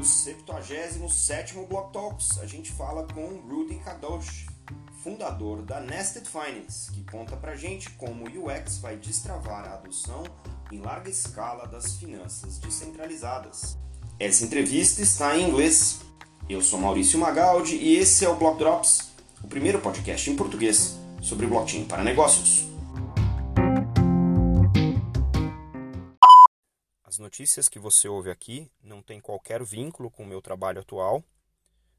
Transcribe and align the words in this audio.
o 0.00 0.02
77º 0.02 1.66
Block 1.68 1.92
Talks. 1.92 2.38
A 2.38 2.46
gente 2.46 2.72
fala 2.72 3.06
com 3.12 3.38
Rudy 3.46 3.74
Kadosh, 3.84 4.46
fundador 5.04 5.60
da 5.60 5.78
Nested 5.78 6.26
Finance, 6.26 6.90
que 6.90 7.04
conta 7.04 7.36
pra 7.36 7.54
gente 7.54 7.90
como 7.90 8.24
o 8.24 8.46
UX 8.46 8.78
vai 8.78 8.96
destravar 8.96 9.68
a 9.68 9.74
adoção 9.74 10.24
em 10.72 10.80
larga 10.80 11.10
escala 11.10 11.66
das 11.66 11.96
finanças 11.96 12.58
descentralizadas. 12.58 13.76
Essa 14.18 14.44
entrevista 14.44 15.02
está 15.02 15.36
em 15.36 15.48
inglês. 15.48 16.00
Eu 16.48 16.62
sou 16.62 16.78
Maurício 16.80 17.18
Magaldi 17.18 17.76
e 17.76 17.96
esse 17.96 18.24
é 18.24 18.28
o 18.28 18.36
Block 18.36 18.58
Drops, 18.58 19.10
o 19.44 19.48
primeiro 19.48 19.80
podcast 19.80 20.30
em 20.30 20.36
português 20.36 20.96
sobre 21.20 21.46
blockchain 21.46 21.84
para 21.84 22.02
negócios. 22.02 22.69
Notícias 27.30 27.68
que 27.68 27.78
você 27.78 28.08
ouve 28.08 28.28
aqui 28.28 28.68
não 28.82 29.00
têm 29.00 29.20
qualquer 29.20 29.62
vínculo 29.62 30.10
com 30.10 30.24
o 30.24 30.26
meu 30.26 30.42
trabalho 30.42 30.80
atual, 30.80 31.22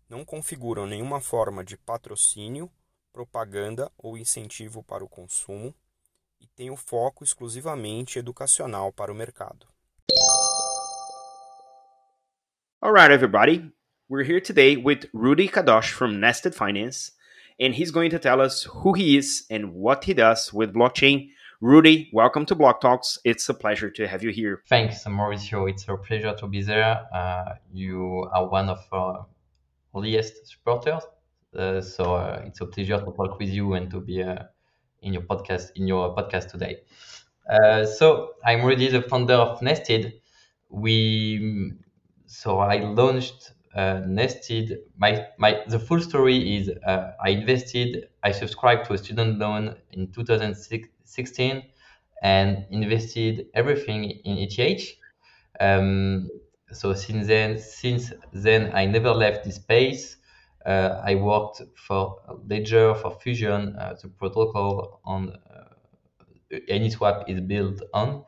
não 0.10 0.26
configuram 0.26 0.86
nenhuma 0.86 1.22
forma 1.22 1.64
de 1.64 1.78
patrocínio, 1.78 2.70
propaganda 3.14 3.90
ou 3.98 4.18
incentivo 4.18 4.84
para 4.84 5.06
o 5.06 5.08
consumo 5.08 5.74
e 6.42 6.48
têm 6.48 6.70
o 6.70 6.76
foco 6.76 7.24
exclusivamente 7.24 8.20
educacional 8.20 8.92
para 8.92 9.10
o 9.10 9.16
mercado. 9.16 9.66
All 12.82 12.92
right, 12.92 13.14
everybody. 13.14 13.72
We're 14.10 14.30
here 14.30 14.42
today 14.42 14.76
with 14.76 15.08
Rudy 15.14 15.48
Kadosh 15.48 15.94
from 15.94 16.20
Nested 16.20 16.54
Finance, 16.54 17.14
and 17.58 17.74
he's 17.74 17.90
going 17.90 18.10
to 18.10 18.20
tell 18.20 18.42
us 18.42 18.66
who 18.66 18.92
he 18.98 19.16
is 19.16 19.46
and 19.50 19.72
what 19.76 20.06
he 20.06 20.14
does 20.14 20.52
with 20.52 20.74
blockchain 20.74 21.30
Rudy, 21.64 22.10
welcome 22.12 22.44
to 22.48 22.56
Block 22.56 22.82
Talks. 22.82 23.20
It's 23.24 23.48
a 23.48 23.54
pleasure 23.54 23.92
to 23.92 24.08
have 24.08 24.24
you 24.24 24.32
here. 24.32 24.64
Thanks, 24.68 25.04
Mauricio. 25.04 25.70
It's 25.70 25.88
a 25.88 25.96
pleasure 25.96 26.34
to 26.34 26.48
be 26.48 26.64
there. 26.64 27.06
Uh, 27.14 27.54
you 27.72 28.28
are 28.34 28.50
one 28.50 28.68
of 28.68 28.80
our 28.92 29.28
earliest 29.96 30.48
supporters, 30.48 31.04
uh, 31.56 31.80
so 31.82 32.16
uh, 32.16 32.42
it's 32.48 32.62
a 32.62 32.66
pleasure 32.66 32.98
to 32.98 33.06
talk 33.12 33.38
with 33.38 33.50
you 33.50 33.74
and 33.74 33.92
to 33.92 34.00
be 34.00 34.24
uh, 34.24 34.40
in 35.04 35.14
your 35.14 35.22
podcast 35.22 35.70
in 35.76 35.86
your 35.86 36.16
podcast 36.16 36.50
today. 36.50 36.78
Uh, 37.48 37.86
so 37.86 38.32
I'm 38.44 38.66
Rudy, 38.66 38.88
the 38.88 39.04
founder 39.04 39.36
of 39.36 39.62
Nested. 39.62 40.14
We 40.72 41.74
so 42.26 42.58
I 42.58 42.78
launched 42.78 43.54
uh, 43.76 44.02
Nested. 44.08 44.80
My 44.98 45.28
my 45.38 45.62
the 45.68 45.78
full 45.78 46.02
story 46.02 46.58
is 46.58 46.72
I 46.88 47.30
invested. 47.30 48.08
I 48.24 48.32
subscribed 48.32 48.88
to 48.88 48.94
a 48.94 48.98
student 48.98 49.38
loan 49.38 49.76
in 49.92 50.12
2006 50.12 50.88
16 51.12 51.64
and 52.22 52.66
invested 52.70 53.48
everything 53.54 54.12
in 54.24 54.38
ETH. 54.38 54.88
Um, 55.60 56.30
so 56.72 56.94
since 56.94 57.28
then, 57.28 57.58
since 57.60 58.14
then, 58.32 58.72
I 58.74 58.86
never 58.86 59.12
left 59.12 59.44
this 59.44 59.56
space. 59.56 60.18
Uh, 60.66 61.02
I 61.04 61.16
worked 61.16 61.62
for 61.76 62.18
Ledger, 62.48 62.94
for 62.94 63.12
Fusion, 63.20 63.76
uh, 63.78 63.96
the 64.02 64.10
protocol 64.10 65.02
on 65.04 65.32
uh, 65.32 66.56
AnySwap 66.70 67.28
is 67.28 67.42
built 67.42 67.82
on. 67.94 68.24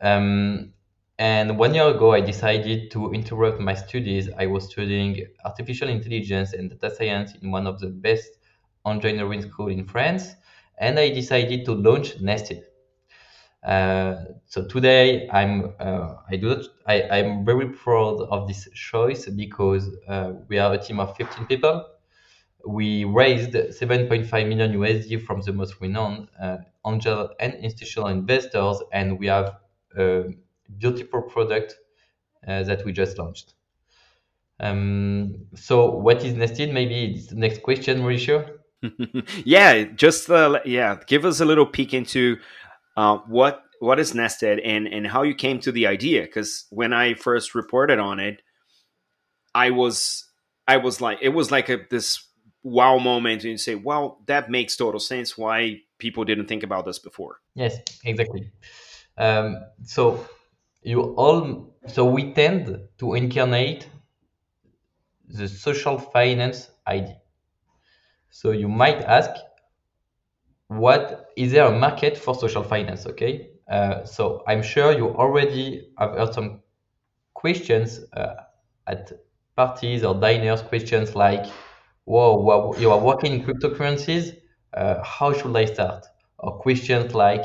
Um, 0.00 0.72
and 1.18 1.58
one 1.58 1.74
year 1.74 1.88
ago, 1.88 2.12
I 2.12 2.20
decided 2.20 2.90
to 2.92 3.12
interrupt 3.12 3.60
my 3.60 3.74
studies. 3.74 4.28
I 4.38 4.46
was 4.46 4.70
studying 4.70 5.26
artificial 5.44 5.88
intelligence 5.88 6.52
and 6.52 6.70
data 6.70 6.94
science 6.94 7.34
in 7.40 7.50
one 7.50 7.66
of 7.66 7.80
the 7.80 7.88
best 7.88 8.38
engineering 8.86 9.42
schools 9.42 9.72
in 9.72 9.84
France 9.84 10.34
and 10.80 10.98
I 10.98 11.10
decided 11.10 11.64
to 11.66 11.72
launch 11.74 12.20
Nested. 12.20 12.64
Uh, 13.62 14.14
so 14.46 14.64
today 14.66 15.28
I'm 15.30 15.74
uh, 15.80 16.14
I 16.30 16.36
do 16.36 16.48
not, 16.50 16.64
I, 16.86 17.02
I'm 17.02 17.44
very 17.44 17.68
proud 17.70 18.20
of 18.30 18.46
this 18.46 18.68
choice 18.72 19.26
because 19.26 19.90
uh, 20.06 20.32
we 20.48 20.58
are 20.58 20.74
a 20.74 20.78
team 20.78 21.00
of 21.00 21.16
15 21.16 21.46
people. 21.46 21.84
We 22.66 23.04
raised 23.04 23.54
7.5 23.72 24.48
million 24.48 24.74
USD 24.74 25.16
from 25.18 25.42
the 25.42 25.52
most 25.52 25.80
renowned 25.80 26.28
uh, 26.40 26.58
angel 26.86 27.30
and 27.40 27.54
institutional 27.54 28.08
investors, 28.08 28.82
and 28.92 29.18
we 29.18 29.26
have 29.28 29.56
a 29.96 30.24
beautiful 30.78 31.22
product 31.22 31.76
uh, 32.48 32.64
that 32.64 32.84
we 32.84 32.92
just 32.92 33.18
launched. 33.18 33.54
Um, 34.60 35.46
so 35.54 35.90
what 35.96 36.24
is 36.24 36.34
Nested? 36.34 36.72
Maybe 36.72 37.14
it's 37.14 37.28
the 37.28 37.36
next 37.36 37.62
question, 37.62 38.00
Mauricio. 38.00 38.57
yeah, 39.44 39.84
just 39.84 40.30
uh, 40.30 40.60
yeah, 40.64 40.98
give 41.06 41.24
us 41.24 41.40
a 41.40 41.44
little 41.44 41.66
peek 41.66 41.94
into 41.94 42.38
uh, 42.96 43.18
what 43.26 43.62
what 43.80 43.98
is 43.98 44.14
nested 44.14 44.60
and 44.60 44.86
and 44.86 45.06
how 45.06 45.22
you 45.22 45.34
came 45.34 45.60
to 45.60 45.72
the 45.72 45.86
idea. 45.86 46.22
Because 46.22 46.66
when 46.70 46.92
I 46.92 47.14
first 47.14 47.54
reported 47.54 47.98
on 47.98 48.20
it, 48.20 48.42
I 49.54 49.70
was 49.70 50.24
I 50.66 50.76
was 50.76 51.00
like 51.00 51.18
it 51.22 51.30
was 51.30 51.50
like 51.50 51.68
a 51.68 51.78
this 51.90 52.24
wow 52.62 52.98
moment, 52.98 53.42
and 53.42 53.52
you 53.52 53.58
say, 53.58 53.74
well, 53.74 54.20
that 54.26 54.50
makes 54.50 54.76
total 54.76 55.00
sense. 55.00 55.36
Why 55.36 55.80
people 55.98 56.24
didn't 56.24 56.46
think 56.46 56.62
about 56.62 56.86
this 56.86 56.98
before? 56.98 57.40
Yes, 57.54 57.78
exactly. 58.04 58.50
Um, 59.16 59.56
so 59.84 60.24
you 60.82 61.02
all 61.16 61.74
so 61.88 62.04
we 62.04 62.32
tend 62.32 62.78
to 62.98 63.14
incarnate 63.14 63.88
the 65.26 65.48
social 65.48 65.98
finance 65.98 66.70
idea 66.86 67.16
so 68.30 68.50
you 68.52 68.68
might 68.68 69.02
ask, 69.02 69.30
what 70.68 71.28
is 71.36 71.52
there 71.52 71.66
a 71.66 71.78
market 71.78 72.16
for 72.16 72.34
social 72.34 72.62
finance? 72.62 73.06
Okay, 73.06 73.50
uh, 73.70 74.04
so 74.04 74.42
I'm 74.46 74.62
sure 74.62 74.92
you 74.92 75.08
already 75.16 75.88
have 75.98 76.12
heard 76.12 76.34
some 76.34 76.60
questions 77.34 78.00
uh, 78.14 78.34
at 78.86 79.12
parties 79.56 80.04
or 80.04 80.14
diners. 80.14 80.62
Questions 80.62 81.14
like, 81.16 81.46
"Whoa, 82.06 82.74
you 82.78 82.90
are 82.92 83.00
working 83.00 83.34
in 83.34 83.44
cryptocurrencies. 83.44 84.36
Uh, 84.74 85.02
how 85.04 85.32
should 85.32 85.56
I 85.56 85.66
start?" 85.66 86.06
Or 86.38 86.58
questions 86.60 87.14
like, 87.14 87.44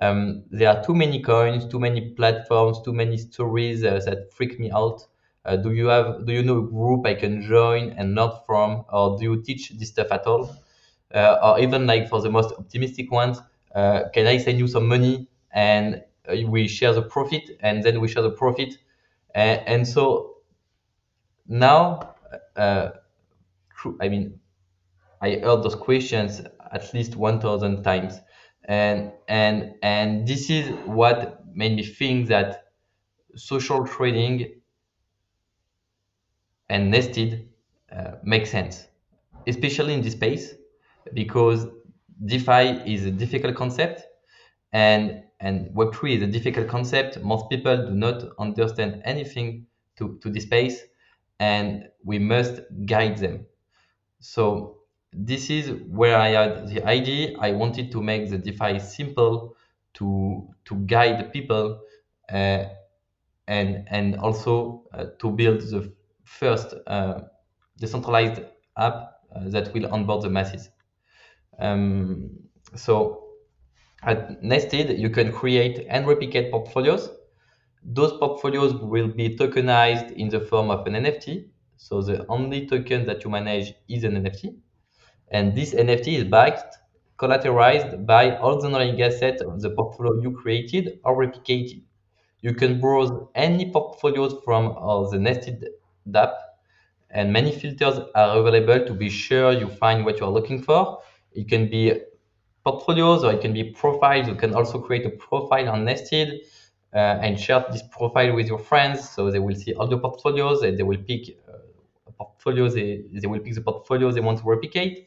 um, 0.00 0.44
"There 0.50 0.70
are 0.70 0.84
too 0.84 0.94
many 0.94 1.22
coins, 1.22 1.66
too 1.66 1.80
many 1.80 2.12
platforms, 2.14 2.80
too 2.84 2.92
many 2.94 3.18
stories 3.18 3.84
uh, 3.84 4.00
that 4.06 4.32
freak 4.34 4.58
me 4.60 4.70
out." 4.72 5.02
Uh, 5.44 5.56
do 5.56 5.72
you 5.72 5.86
have 5.86 6.26
do 6.26 6.32
you 6.32 6.42
know 6.42 6.58
a 6.58 6.66
group 6.68 7.06
I 7.06 7.14
can 7.14 7.42
join 7.42 7.90
and 7.92 8.14
not 8.14 8.44
from, 8.46 8.84
or 8.92 9.18
do 9.18 9.24
you 9.24 9.42
teach 9.42 9.70
this 9.70 9.88
stuff 9.90 10.08
at 10.12 10.26
all? 10.26 10.54
Uh, 11.14 11.38
or 11.42 11.60
even 11.60 11.86
like 11.86 12.08
for 12.08 12.20
the 12.20 12.30
most 12.30 12.52
optimistic 12.58 13.10
ones, 13.10 13.40
uh, 13.74 14.04
can 14.12 14.26
I 14.26 14.36
send 14.38 14.58
you 14.58 14.68
some 14.68 14.86
money 14.86 15.28
and 15.52 16.02
uh, 16.28 16.36
we 16.46 16.68
share 16.68 16.92
the 16.92 17.02
profit 17.02 17.44
and 17.60 17.82
then 17.82 18.00
we 18.00 18.08
share 18.08 18.22
the 18.22 18.30
profit, 18.30 18.74
and, 19.34 19.60
and 19.66 19.88
so 19.88 20.36
now, 21.48 22.14
uh, 22.56 22.90
I 24.00 24.08
mean, 24.08 24.40
I 25.22 25.32
heard 25.32 25.62
those 25.62 25.76
questions 25.76 26.42
at 26.72 26.94
least 26.94 27.16
one 27.16 27.40
thousand 27.40 27.82
times, 27.84 28.20
and 28.64 29.12
and 29.28 29.74
and 29.82 30.26
this 30.28 30.50
is 30.50 30.70
what 30.86 31.44
made 31.54 31.76
me 31.76 31.84
think 31.84 32.28
that 32.28 32.66
social 33.36 33.86
trading 33.86 34.57
and 36.68 36.90
nested 36.90 37.48
uh, 37.92 38.12
makes 38.22 38.50
sense, 38.50 38.88
especially 39.46 39.94
in 39.94 40.02
this 40.02 40.12
space 40.12 40.54
because 41.14 41.66
DeFi 42.24 42.82
is 42.92 43.06
a 43.06 43.10
difficult 43.10 43.56
concept 43.56 44.02
and 44.72 45.24
and 45.40 45.70
Web3 45.74 46.16
is 46.16 46.22
a 46.22 46.26
difficult 46.26 46.68
concept. 46.68 47.22
Most 47.22 47.48
people 47.48 47.76
do 47.76 47.94
not 47.94 48.24
understand 48.40 49.02
anything 49.04 49.66
to, 49.96 50.18
to 50.20 50.30
this 50.30 50.42
space 50.44 50.82
and 51.38 51.88
we 52.04 52.18
must 52.18 52.60
guide 52.86 53.18
them. 53.18 53.46
So 54.20 54.78
this 55.12 55.50
is 55.50 55.70
where 55.88 56.16
I 56.16 56.28
had 56.30 56.68
the 56.68 56.84
idea. 56.84 57.36
I 57.38 57.52
wanted 57.52 57.92
to 57.92 58.02
make 58.02 58.30
the 58.30 58.38
DeFi 58.38 58.78
simple 58.80 59.56
to 59.94 60.48
to 60.66 60.74
guide 60.86 61.32
people 61.32 61.80
uh, 62.32 62.64
and 63.46 63.84
and 63.88 64.16
also 64.16 64.84
uh, 64.92 65.06
to 65.20 65.30
build 65.30 65.60
the 65.62 65.92
first 66.28 66.74
uh, 66.86 67.20
decentralized 67.78 68.42
app 68.76 68.94
uh, 69.34 69.48
that 69.48 69.72
will 69.72 69.92
onboard 69.92 70.22
the 70.22 70.30
masses. 70.30 70.68
Um, 71.58 72.30
so 72.76 73.24
at 74.02 74.42
Nested, 74.42 74.98
you 74.98 75.10
can 75.10 75.32
create 75.32 75.86
and 75.88 76.06
replicate 76.06 76.50
portfolios. 76.50 77.10
Those 77.82 78.12
portfolios 78.18 78.74
will 78.74 79.08
be 79.08 79.36
tokenized 79.36 80.12
in 80.12 80.28
the 80.28 80.40
form 80.40 80.70
of 80.70 80.86
an 80.86 80.94
NFT. 80.94 81.48
So 81.76 82.02
the 82.02 82.26
only 82.28 82.66
token 82.66 83.06
that 83.06 83.24
you 83.24 83.30
manage 83.30 83.72
is 83.88 84.04
an 84.04 84.14
NFT. 84.22 84.56
And 85.30 85.56
this 85.56 85.74
NFT 85.74 86.18
is 86.18 86.24
backed, 86.24 86.76
collateralized 87.18 88.06
by 88.06 88.36
all 88.36 88.60
the 88.60 88.66
underlying 88.66 89.00
assets 89.02 89.42
of 89.42 89.60
the 89.60 89.70
portfolio 89.70 90.20
you 90.20 90.32
created 90.32 91.00
or 91.04 91.16
replicated. 91.16 91.82
You 92.40 92.54
can 92.54 92.80
browse 92.80 93.10
any 93.34 93.72
portfolios 93.72 94.34
from 94.44 94.76
uh, 94.76 95.08
the 95.10 95.18
nested 95.18 95.64
DApp, 96.12 96.34
and 97.10 97.32
many 97.32 97.52
filters 97.52 97.98
are 98.14 98.38
available 98.38 98.84
to 98.86 98.94
be 98.94 99.08
sure 99.08 99.52
you 99.52 99.68
find 99.68 100.04
what 100.04 100.20
you 100.20 100.26
are 100.26 100.32
looking 100.32 100.62
for. 100.62 100.98
It 101.32 101.48
can 101.48 101.68
be 101.70 101.94
portfolios 102.64 103.24
or 103.24 103.32
it 103.32 103.40
can 103.40 103.52
be 103.52 103.64
profiles. 103.72 104.28
You 104.28 104.34
can 104.34 104.54
also 104.54 104.80
create 104.80 105.06
a 105.06 105.10
profile 105.10 105.68
on 105.70 105.84
Nested. 105.84 106.40
uh, 106.94 106.98
and 107.22 107.38
share 107.38 107.64
this 107.70 107.82
profile 107.92 108.34
with 108.34 108.48
your 108.48 108.58
friends 108.58 109.10
so 109.10 109.30
they 109.30 109.38
will 109.38 109.54
see 109.54 109.74
all 109.74 109.86
the 109.86 109.98
portfolios 109.98 110.62
and 110.62 110.78
they 110.78 110.82
will 110.82 110.98
pick 111.10 111.22
uh, 111.48 112.10
portfolios 112.18 112.74
they, 112.74 113.02
they 113.12 113.26
will 113.26 113.40
pick 113.40 113.54
the 113.54 113.60
portfolio 113.60 114.10
they 114.10 114.20
want 114.20 114.38
to 114.38 114.44
replicate 114.44 115.06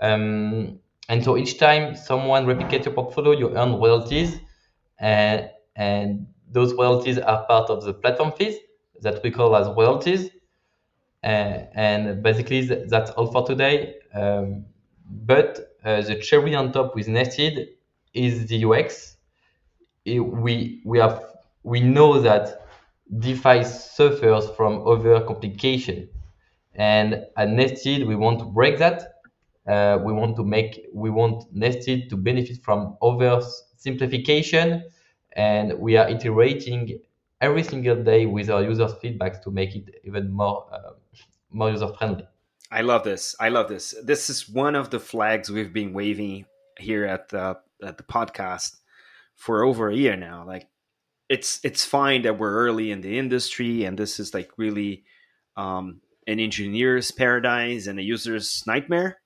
um, 0.00 0.78
and 1.08 1.22
so 1.24 1.36
each 1.36 1.58
time 1.58 1.94
someone 1.94 2.46
replicates 2.46 2.84
your 2.84 2.94
portfolio 2.94 3.32
you 3.38 3.56
earn 3.56 3.72
royalties 3.74 4.40
and, 4.98 5.48
and 5.76 6.26
those 6.50 6.74
royalties 6.74 7.18
are 7.18 7.44
part 7.46 7.70
of 7.70 7.84
the 7.84 7.92
platform 7.94 8.32
fees 8.32 8.56
that 9.00 9.22
we 9.22 9.30
call 9.30 9.54
as 9.56 9.66
royalties 9.68 10.30
and 11.22 12.22
basically 12.22 12.62
that's 12.62 13.10
all 13.12 13.30
for 13.30 13.46
today. 13.46 13.96
Um, 14.14 14.64
but 15.10 15.74
uh, 15.84 16.02
the 16.02 16.16
cherry 16.16 16.54
on 16.54 16.72
top 16.72 16.94
with 16.94 17.08
nested 17.08 17.68
is 18.14 18.46
the 18.46 18.64
ux 18.64 19.16
it, 20.04 20.20
we 20.20 20.80
we 20.84 20.98
have 20.98 21.22
we 21.62 21.80
know 21.80 22.20
that 22.20 22.62
DeFi 23.18 23.64
suffers 23.64 24.48
from 24.56 24.82
over 24.86 25.20
complication, 25.20 26.08
and 26.74 27.24
at 27.36 27.48
Nested 27.48 28.06
we 28.06 28.16
want 28.16 28.38
to 28.40 28.44
break 28.46 28.78
that. 28.78 29.14
Uh, 29.66 29.98
we 30.04 30.12
want 30.12 30.36
to 30.36 30.44
make 30.44 30.86
we 30.92 31.10
want 31.10 31.44
Nested 31.52 32.08
to 32.10 32.16
benefit 32.16 32.58
from 32.62 32.96
over 33.00 33.42
simplification, 33.76 34.84
and 35.32 35.78
we 35.78 35.96
are 35.96 36.08
iterating 36.08 36.98
every 37.40 37.62
single 37.62 37.96
day 38.02 38.26
with 38.26 38.50
our 38.50 38.62
users' 38.62 38.92
feedbacks 39.02 39.42
to 39.42 39.50
make 39.50 39.74
it 39.74 40.00
even 40.04 40.30
more 40.30 40.66
uh, 40.72 40.92
more 41.50 41.70
user 41.70 41.88
friendly. 41.88 42.26
I 42.70 42.82
love 42.82 43.04
this. 43.04 43.34
I 43.40 43.48
love 43.48 43.68
this. 43.68 43.94
This 44.02 44.30
is 44.30 44.48
one 44.48 44.76
of 44.76 44.90
the 44.90 45.00
flags 45.00 45.50
we've 45.50 45.72
been 45.72 45.92
waving 45.92 46.46
here 46.78 47.04
at 47.04 47.28
the 47.28 47.58
at 47.82 47.96
the 47.98 48.04
podcast 48.04 48.76
for 49.34 49.64
over 49.64 49.88
a 49.88 49.96
year 49.96 50.16
now. 50.16 50.44
Like 50.46 50.68
it's 51.28 51.60
it's 51.64 51.84
fine 51.84 52.22
that 52.22 52.38
we're 52.38 52.54
early 52.54 52.90
in 52.90 53.00
the 53.00 53.18
industry 53.18 53.84
and 53.84 53.98
this 53.98 54.20
is 54.20 54.34
like 54.34 54.50
really 54.56 55.04
um, 55.56 56.00
an 56.26 56.38
engineer's 56.38 57.10
paradise 57.10 57.86
and 57.86 57.98
a 57.98 58.02
user's 58.02 58.62
nightmare. 58.66 59.18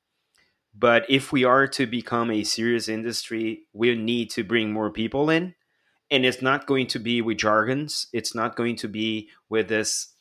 But 0.76 1.04
if 1.08 1.30
we 1.30 1.44
are 1.44 1.68
to 1.68 1.86
become 1.86 2.30
a 2.30 2.44
serious 2.44 2.88
industry, 2.88 3.66
we 3.72 3.94
need 3.94 4.30
to 4.30 4.42
bring 4.42 4.72
more 4.72 4.90
people 4.90 5.30
in. 5.30 5.54
And 6.10 6.24
it's 6.24 6.42
not 6.42 6.66
going 6.66 6.88
to 6.88 6.98
be 6.98 7.22
with 7.22 7.38
jargons. 7.38 8.08
It's 8.12 8.34
not 8.34 8.56
going 8.56 8.76
to 8.76 8.88
be 8.88 9.28
with 9.48 9.68
this 9.68 10.13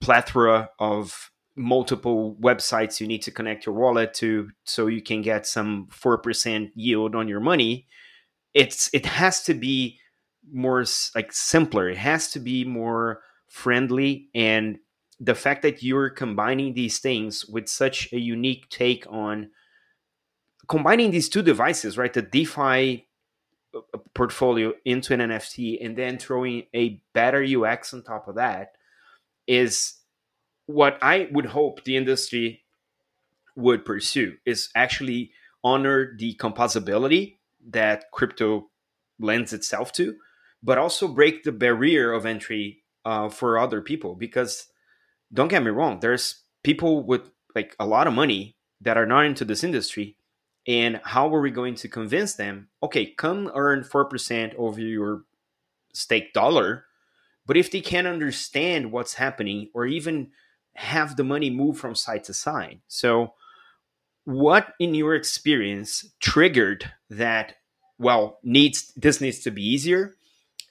plethora 0.00 0.70
of 0.78 1.30
multiple 1.56 2.36
websites 2.40 3.00
you 3.00 3.06
need 3.06 3.22
to 3.22 3.32
connect 3.32 3.66
your 3.66 3.74
wallet 3.74 4.14
to 4.14 4.48
so 4.64 4.86
you 4.86 5.02
can 5.02 5.22
get 5.22 5.44
some 5.46 5.88
4% 5.90 6.70
yield 6.76 7.16
on 7.16 7.26
your 7.26 7.40
money 7.40 7.86
it's 8.54 8.88
it 8.92 9.06
has 9.06 9.42
to 9.42 9.54
be 9.54 9.98
more 10.52 10.84
like 11.14 11.32
simpler. 11.32 11.88
It 11.88 11.98
has 11.98 12.30
to 12.32 12.40
be 12.40 12.64
more 12.64 13.22
friendly 13.46 14.28
and 14.34 14.78
the 15.20 15.34
fact 15.34 15.62
that 15.62 15.82
you're 15.82 16.10
combining 16.10 16.74
these 16.74 16.98
things 17.00 17.44
with 17.46 17.68
such 17.68 18.12
a 18.12 18.20
unique 18.20 18.68
take 18.68 19.04
on 19.10 19.50
combining 20.68 21.10
these 21.10 21.28
two 21.28 21.42
devices, 21.42 21.98
right? 21.98 22.12
The 22.12 22.22
DeFi 22.22 23.08
uh, 23.74 23.98
portfolio 24.14 24.74
into 24.84 25.14
an 25.14 25.20
NFT 25.20 25.84
and 25.84 25.96
then 25.96 26.18
throwing 26.18 26.64
a 26.74 27.00
better 27.14 27.42
UX 27.42 27.92
on 27.94 28.02
top 28.02 28.28
of 28.28 28.36
that 28.36 28.72
is 29.48 29.94
what 30.66 30.98
I 31.02 31.28
would 31.32 31.46
hope 31.46 31.82
the 31.82 31.96
industry 31.96 32.62
would 33.56 33.84
pursue 33.84 34.36
is 34.46 34.68
actually 34.76 35.32
honor 35.64 36.14
the 36.16 36.36
composability 36.36 37.38
that 37.70 38.10
crypto 38.12 38.70
lends 39.18 39.52
itself 39.52 39.90
to, 39.92 40.14
but 40.62 40.78
also 40.78 41.08
break 41.08 41.42
the 41.42 41.52
barrier 41.52 42.12
of 42.12 42.24
entry 42.24 42.84
uh, 43.04 43.28
for 43.28 43.58
other 43.58 43.80
people. 43.80 44.14
Because 44.14 44.68
don't 45.32 45.48
get 45.48 45.64
me 45.64 45.70
wrong, 45.70 46.00
there's 46.00 46.42
people 46.62 47.02
with 47.02 47.30
like 47.54 47.74
a 47.80 47.86
lot 47.86 48.06
of 48.06 48.12
money 48.12 48.56
that 48.80 48.96
are 48.96 49.06
not 49.06 49.24
into 49.24 49.44
this 49.44 49.64
industry. 49.64 50.16
And 50.66 51.00
how 51.02 51.34
are 51.34 51.40
we 51.40 51.50
going 51.50 51.74
to 51.76 51.88
convince 51.88 52.34
them? 52.34 52.68
Okay, 52.82 53.06
come 53.06 53.50
earn 53.54 53.82
4% 53.82 54.54
over 54.56 54.80
your 54.80 55.22
stake 55.94 56.32
dollar. 56.34 56.84
But 57.48 57.56
if 57.56 57.72
they 57.72 57.80
can't 57.80 58.06
understand 58.06 58.92
what's 58.92 59.14
happening 59.14 59.70
or 59.74 59.86
even 59.86 60.30
have 60.78 61.16
the 61.16 61.24
money 61.24 61.50
move 61.50 61.76
from 61.76 61.94
side 61.94 62.24
to 62.24 62.34
side. 62.34 62.80
So, 62.86 63.34
what 64.24 64.74
in 64.78 64.94
your 64.94 65.14
experience 65.14 66.04
triggered 66.20 66.90
that 67.10 67.54
well 67.98 68.38
needs 68.44 68.92
this 68.94 69.20
needs 69.20 69.40
to 69.40 69.50
be 69.50 69.62
easier? 69.62 70.16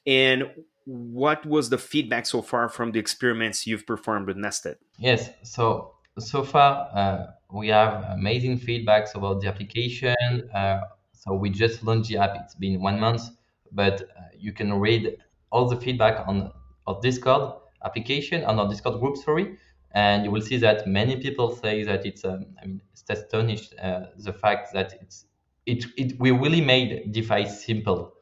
And 0.05 0.51
what 0.85 1.45
was 1.45 1.69
the 1.69 1.77
feedback 1.77 2.25
so 2.25 2.41
far 2.41 2.69
from 2.69 2.91
the 2.93 2.99
experiments 2.99 3.67
you've 3.67 3.85
performed 3.85 4.27
with 4.27 4.37
nested? 4.37 4.77
Yes 4.99 5.29
so 5.43 5.95
so 6.19 6.43
far 6.43 6.87
uh, 6.93 7.25
we 7.51 7.67
have 7.69 8.03
amazing 8.11 8.59
feedbacks 8.59 9.15
about 9.15 9.41
the 9.41 9.47
application. 9.47 10.15
Uh, 10.53 10.79
so 11.11 11.33
we 11.33 11.49
just 11.49 11.83
launched 11.83 12.09
the 12.09 12.17
app. 12.17 12.37
It's 12.41 12.55
been 12.55 12.81
one 12.81 12.99
month 12.99 13.23
but 13.71 14.03
uh, 14.03 14.21
you 14.37 14.53
can 14.53 14.73
read 14.73 15.17
all 15.51 15.67
the 15.67 15.75
feedback 15.75 16.25
on 16.27 16.51
our 16.87 16.99
discord 17.01 17.53
application 17.83 18.43
on 18.45 18.59
our 18.59 18.67
discord 18.67 18.99
group 18.99 19.17
sorry. 19.17 19.57
And 19.91 20.25
you 20.25 20.31
will 20.31 20.41
see 20.41 20.57
that 20.57 20.87
many 20.87 21.17
people 21.17 21.55
say 21.55 21.83
that 21.83 22.05
it's 22.05 22.23
um, 22.25 22.45
I 22.61 22.65
mean 22.65 22.81
it's 22.91 23.03
astonished 23.09 23.73
uh, 23.81 24.07
the 24.17 24.33
fact 24.33 24.73
that 24.73 24.93
it's 25.01 25.25
it, 25.65 25.85
it 25.97 26.19
we 26.19 26.31
really 26.31 26.61
made 26.61 27.11
DeFi 27.11 27.47
simple. 27.47 28.13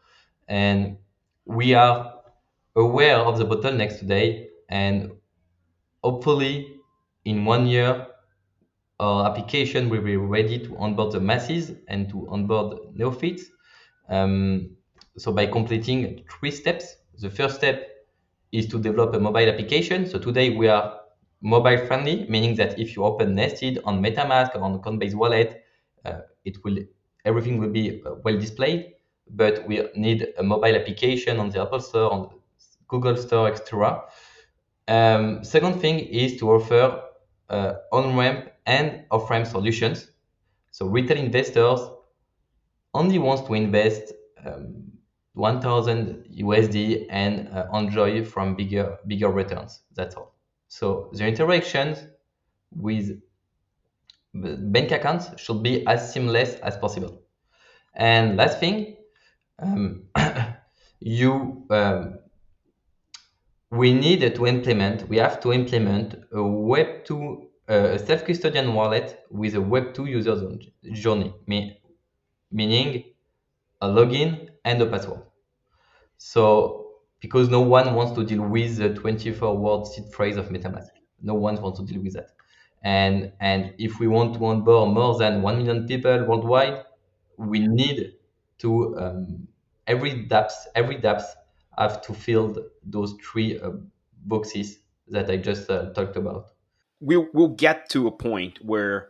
And 0.48 0.98
we 1.46 1.74
are 1.74 2.22
aware 2.76 3.18
of 3.18 3.38
the 3.38 3.46
bottlenecks 3.46 4.00
today 4.00 4.50
and 4.70 5.12
hopefully 6.04 6.80
in 7.24 7.46
one 7.46 7.68
year 7.68 8.08
our 9.00 9.30
application 9.30 9.90
will 9.90 10.02
be 10.02 10.18
ready 10.18 10.58
to 10.60 10.78
onboard 10.78 11.12
the 11.12 11.20
masses 11.20 11.72
and 11.88 12.10
to 12.10 12.28
onboard 12.30 12.78
neophytes. 12.94 13.44
Um, 14.10 14.76
so 15.18 15.32
by 15.32 15.48
completing 15.48 16.24
three 16.30 16.52
steps 16.52 16.96
the 17.20 17.30
first 17.30 17.56
step 17.56 17.95
is 18.58 18.68
to 18.68 18.80
develop 18.80 19.14
a 19.14 19.20
mobile 19.20 19.48
application 19.54 20.08
so 20.08 20.18
today 20.18 20.50
we 20.50 20.68
are 20.68 20.86
mobile 21.46 21.78
friendly, 21.86 22.26
meaning 22.28 22.56
that 22.56 22.80
if 22.80 22.96
you 22.96 23.04
open 23.04 23.36
Nested 23.36 23.80
on 23.86 24.02
MetaMask 24.02 24.56
or 24.56 24.62
on 24.62 24.82
Coinbase 24.82 25.14
wallet, 25.14 25.64
uh, 26.04 26.22
it 26.44 26.64
will 26.64 26.78
everything 27.24 27.60
will 27.60 27.70
be 27.70 28.02
uh, 28.04 28.16
well 28.24 28.38
displayed. 28.38 28.94
But 29.30 29.68
we 29.68 29.88
need 29.96 30.28
a 30.38 30.44
mobile 30.44 30.76
application 30.76 31.40
on 31.40 31.50
the 31.50 31.62
Apple 31.62 31.80
Store, 31.80 32.12
on 32.12 32.30
Google 32.88 33.16
Store, 33.16 33.48
etc. 33.48 34.04
Um, 34.88 35.44
second 35.44 35.80
thing 35.80 36.00
is 36.00 36.38
to 36.38 36.52
offer 36.52 37.02
uh, 37.50 37.74
on-ramp 37.92 38.52
and 38.68 39.06
off-ramp 39.10 39.48
solutions. 39.48 40.08
So 40.72 40.86
retail 40.86 41.18
investors 41.18 41.80
only 42.94 43.18
wants 43.18 43.48
to 43.48 43.54
invest 43.56 44.14
um, 44.46 44.92
1000 45.36 46.28
USD 46.40 47.06
and 47.10 47.50
uh, 47.50 47.68
enjoy 47.74 48.24
from 48.24 48.56
bigger 48.56 48.98
bigger 49.06 49.30
returns. 49.30 49.82
That's 49.94 50.16
all. 50.16 50.34
So 50.68 51.12
the 51.14 51.28
interactions 51.28 52.00
with 52.72 53.22
bank 54.34 54.92
accounts 54.92 55.30
should 55.38 55.62
be 55.62 55.86
as 55.88 56.12
seamless 56.12 56.56
as 56.56 56.78
possible. 56.78 57.22
And 57.94 58.38
last 58.38 58.60
thing, 58.60 58.98
um, 59.60 60.04
you 61.00 61.66
um, 61.70 62.20
we 63.72 63.94
need 63.94 64.36
to 64.36 64.48
implement, 64.48 65.08
we 65.10 65.18
have 65.18 65.40
to 65.42 65.52
implement 65.52 66.14
a 66.32 66.38
Web2, 66.38 67.46
uh, 67.68 67.74
a 67.74 68.00
self-custodian 68.00 68.74
wallet 68.74 69.20
with 69.30 69.56
a 69.56 69.60
Web2 69.60 70.08
user 70.08 70.58
journey, 70.94 71.34
meaning 72.52 73.04
a 73.82 73.88
login 73.88 74.50
and 74.66 74.82
a 74.82 74.86
password. 74.88 75.22
So 76.18 76.86
because 77.26 77.50
no 77.50 77.62
one 77.62 77.96
wants 77.96 78.14
to 78.16 78.24
deal 78.24 78.48
with 78.48 78.78
the 78.78 78.94
24 78.94 79.58
word 79.58 79.88
seed 79.88 80.06
phrase 80.14 80.38
of 80.38 80.50
MetaMask. 80.50 80.90
No 81.22 81.34
one 81.34 81.60
wants 81.62 81.80
to 81.80 81.86
deal 81.86 82.02
with 82.02 82.14
that. 82.14 82.32
And, 82.84 83.34
and 83.40 83.74
if 83.80 84.00
we 84.00 84.08
want 84.08 84.36
to 84.36 84.46
onboard 84.46 84.94
more 84.94 85.18
than 85.18 85.42
1 85.42 85.58
million 85.58 85.88
people 85.88 86.24
worldwide, 86.26 86.86
we 87.38 87.68
need 87.68 88.14
to, 88.60 88.98
um, 89.00 89.48
every 89.88 90.28
dApps, 90.28 90.54
every 90.76 90.98
dApps 90.98 91.24
have 91.78 92.02
to 92.04 92.14
fill 92.14 92.56
those 92.84 93.16
three 93.24 93.60
uh, 93.60 93.72
boxes 94.26 94.80
that 95.08 95.30
I 95.32 95.38
just 95.38 95.70
uh, 95.70 95.94
talked 95.94 96.16
about. 96.18 96.52
We'll, 97.00 97.28
we'll 97.34 97.56
get 97.56 97.90
to 97.90 98.08
a 98.08 98.12
point 98.12 98.64
where 98.64 99.10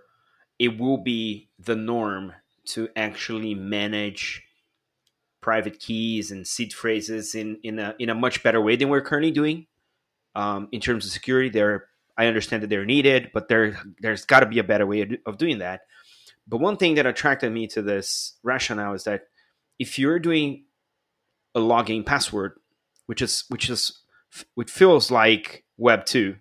it 0.57 0.79
will 0.79 0.99
be 0.99 1.49
the 1.59 1.75
norm 1.75 2.33
to 2.67 2.87
actually 2.95 3.55
manage 3.55 4.41
private 5.45 5.79
keys 5.79 6.31
and 6.31 6.47
seed 6.47 6.73
phrases 6.73 7.35
in 7.35 7.59
in 7.61 7.77
a 7.77 7.93
in 7.99 8.09
a 8.09 8.15
much 8.15 8.41
better 8.41 8.59
way 8.59 8.75
than 8.75 8.89
we're 8.89 9.07
currently 9.09 9.31
doing. 9.31 9.67
Um, 10.33 10.67
in 10.71 10.81
terms 10.81 11.05
of 11.05 11.11
security, 11.11 11.49
there 11.49 11.85
I 12.17 12.25
understand 12.25 12.63
that 12.63 12.69
they're 12.71 12.93
needed, 12.95 13.29
but 13.31 13.47
there 13.47 13.77
there's 14.01 14.25
got 14.25 14.39
to 14.39 14.47
be 14.47 14.59
a 14.59 14.63
better 14.63 14.87
way 14.87 15.19
of 15.25 15.37
doing 15.37 15.59
that. 15.59 15.81
But 16.47 16.61
one 16.61 16.77
thing 16.77 16.95
that 16.95 17.05
attracted 17.05 17.51
me 17.51 17.67
to 17.67 17.83
this 17.83 18.39
rationale 18.41 18.95
is 18.95 19.03
that 19.03 19.27
if 19.77 19.99
you're 19.99 20.19
doing 20.19 20.65
a 21.53 21.59
login 21.59 22.03
password, 22.03 22.53
which 23.05 23.21
is 23.21 23.43
which 23.49 23.69
is 23.69 24.01
which 24.55 24.71
feels 24.71 25.11
like 25.11 25.63
Web 25.77 26.05
two 26.05 26.37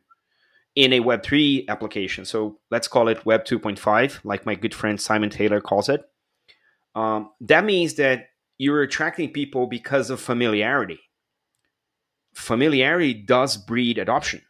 in 0.75 0.93
a 0.95 1.01
Web 1.01 1.23
three 1.23 1.67
application. 1.69 2.25
So 2.25 2.59
let's 2.71 2.89
call 2.89 3.09
it 3.09 3.27
Web 3.27 3.45
two 3.45 3.59
point 3.59 3.79
five, 3.79 4.21
like 4.25 4.47
my 4.47 4.55
good 4.55 4.75
friend 4.75 4.99
Simon 4.99 5.31
Taylor 5.31 5.61
calls 5.61 5.89
it. 5.91 6.01
Um, 6.95 7.31
that 7.41 7.65
means 7.65 7.95
that 7.95 8.29
you're 8.59 8.83
attracting 8.83 9.33
people 9.33 9.67
because 9.67 10.11
of 10.11 10.21
familiarity. 10.21 11.01
Familiarity 12.35 13.15
does 13.15 13.57
breed 13.57 13.99
adoption. 13.99 14.43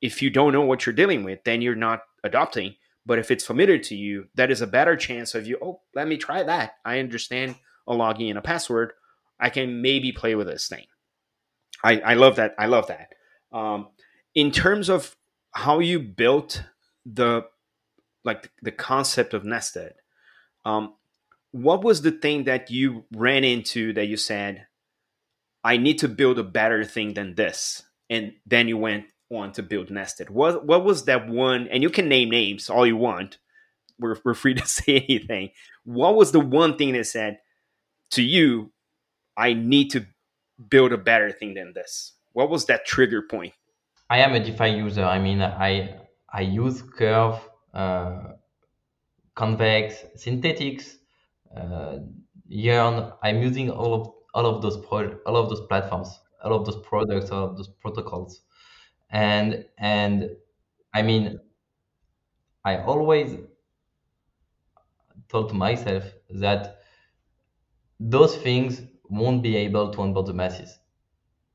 If 0.00 0.22
you 0.22 0.30
don't 0.30 0.52
know 0.52 0.62
what 0.62 0.86
you're 0.86 0.94
dealing 0.94 1.24
with, 1.24 1.44
then 1.44 1.60
you're 1.60 1.74
not 1.74 2.02
adopting. 2.22 2.76
But 3.04 3.18
if 3.18 3.30
it's 3.30 3.46
familiar 3.46 3.78
to 3.78 3.96
you, 3.96 4.28
that 4.34 4.50
is 4.50 4.60
a 4.60 4.66
better 4.66 4.96
chance 4.96 5.34
of 5.34 5.46
you. 5.46 5.58
Oh, 5.62 5.80
let 5.94 6.08
me 6.08 6.16
try 6.16 6.42
that. 6.42 6.72
I 6.84 6.98
understand 6.98 7.56
a 7.86 7.94
login 7.94 8.28
and 8.28 8.38
a 8.38 8.42
password. 8.42 8.92
I 9.40 9.50
can 9.50 9.80
maybe 9.80 10.12
play 10.12 10.34
with 10.34 10.46
this 10.46 10.68
thing. 10.68 10.84
I, 11.82 12.00
I 12.00 12.14
love 12.14 12.36
that. 12.36 12.54
I 12.58 12.66
love 12.66 12.88
that. 12.88 13.14
Um, 13.52 13.88
in 14.34 14.50
terms 14.50 14.90
of 14.90 15.16
how 15.52 15.78
you 15.78 15.98
built 15.98 16.62
the 17.06 17.46
like 18.24 18.50
the 18.62 18.72
concept 18.72 19.32
of 19.32 19.44
nested, 19.44 19.94
um, 20.64 20.94
what 21.52 21.82
was 21.82 22.02
the 22.02 22.10
thing 22.10 22.44
that 22.44 22.70
you 22.70 23.04
ran 23.12 23.44
into 23.44 23.92
that 23.94 24.06
you 24.06 24.16
said, 24.16 24.66
I 25.64 25.76
need 25.76 25.98
to 26.00 26.08
build 26.08 26.38
a 26.38 26.44
better 26.44 26.84
thing 26.84 27.14
than 27.14 27.34
this? 27.34 27.82
And 28.10 28.34
then 28.46 28.68
you 28.68 28.76
went 28.76 29.06
on 29.30 29.52
to 29.52 29.62
build 29.62 29.90
nested. 29.90 30.30
What 30.30 30.66
what 30.66 30.84
was 30.84 31.04
that 31.04 31.28
one? 31.28 31.68
And 31.68 31.82
you 31.82 31.90
can 31.90 32.08
name 32.08 32.30
names 32.30 32.70
all 32.70 32.86
you 32.86 32.96
want. 32.96 33.38
We're, 33.98 34.16
we're 34.24 34.34
free 34.34 34.54
to 34.54 34.66
say 34.66 35.04
anything. 35.08 35.50
What 35.84 36.16
was 36.16 36.32
the 36.32 36.40
one 36.40 36.76
thing 36.76 36.92
that 36.92 37.06
said 37.06 37.38
to 38.12 38.22
you, 38.22 38.72
I 39.36 39.54
need 39.54 39.90
to 39.90 40.06
build 40.68 40.92
a 40.92 40.98
better 40.98 41.30
thing 41.30 41.54
than 41.54 41.72
this? 41.74 42.12
What 42.32 42.50
was 42.50 42.66
that 42.66 42.86
trigger 42.86 43.22
point? 43.22 43.54
I 44.10 44.18
am 44.18 44.34
a 44.34 44.40
DeFi 44.40 44.70
user. 44.70 45.04
I 45.04 45.18
mean, 45.18 45.42
I 45.42 45.96
I 46.32 46.42
use 46.42 46.82
Curve, 46.82 47.40
uh, 47.74 48.32
Convex, 49.34 50.04
Synthetix, 50.16 50.96
uh. 51.56 51.98
I'm 53.22 53.42
using 53.42 53.70
all 53.70 53.94
of 53.94 54.10
all 54.34 54.46
of 54.46 54.62
those 54.62 54.76
pro- 54.86 55.18
all 55.26 55.36
of 55.36 55.48
those 55.50 55.60
platforms, 55.66 56.08
all 56.42 56.54
of 56.54 56.64
those 56.66 56.80
products, 56.86 57.30
all 57.30 57.44
of 57.50 57.56
those 57.56 57.68
protocols, 57.68 58.42
and 59.10 59.66
and 59.78 60.30
I 60.94 61.02
mean, 61.02 61.40
I 62.64 62.76
always 62.84 63.36
told 65.28 65.54
myself 65.54 66.04
that 66.30 66.78
those 68.00 68.36
things 68.36 68.82
won't 69.08 69.42
be 69.42 69.56
able 69.56 69.90
to 69.90 70.00
onboard 70.00 70.26
the 70.26 70.32
masses 70.34 70.78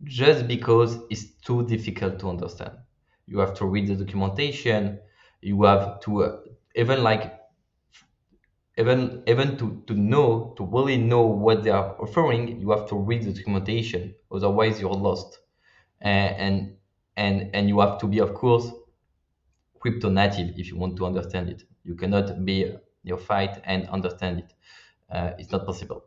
just 0.04 0.48
because 0.48 1.00
it's 1.12 1.32
too 1.46 1.66
difficult 1.68 2.20
to 2.20 2.30
understand. 2.30 2.74
You 3.28 3.40
have 3.40 3.56
to 3.56 3.66
read 3.68 3.88
the 3.88 3.96
documentation. 3.96 5.00
You 5.42 5.64
have 5.64 6.02
to 6.02 6.24
uh, 6.24 6.40
even 6.76 7.04
like 7.04 7.40
even 8.78 9.24
even 9.28 9.58
to, 9.58 9.84
to 9.88 9.94
know 9.94 10.54
to 10.58 10.66
really 10.66 10.98
know 10.98 11.24
what 11.24 11.64
they 11.64 11.70
are 11.70 11.96
offering 12.02 12.60
you 12.60 12.72
have 12.72 12.88
to 12.88 12.96
read 12.96 13.24
the 13.24 13.32
documentation 13.34 14.14
otherwise 14.32 14.80
you're 14.82 14.92
lost. 14.94 15.40
And 16.02 16.78
and 17.18 17.50
and, 17.56 17.70
you 17.70 17.80
have 17.80 18.00
to 18.00 18.08
be 18.08 18.20
of 18.20 18.34
course 18.34 18.72
crypto 19.80 20.10
native 20.10 20.54
if 20.58 20.68
you 20.70 20.78
want 20.78 20.96
to 20.98 21.06
understand 21.06 21.50
it. 21.50 21.64
You 21.84 21.96
cannot 21.96 22.46
be 22.46 22.74
your 23.04 23.18
fight 23.18 23.62
and 23.66 23.88
understand 23.90 24.40
it. 24.40 24.54
Uh, 25.12 25.32
it's 25.38 25.52
not 25.52 25.66
possible. 25.66 26.06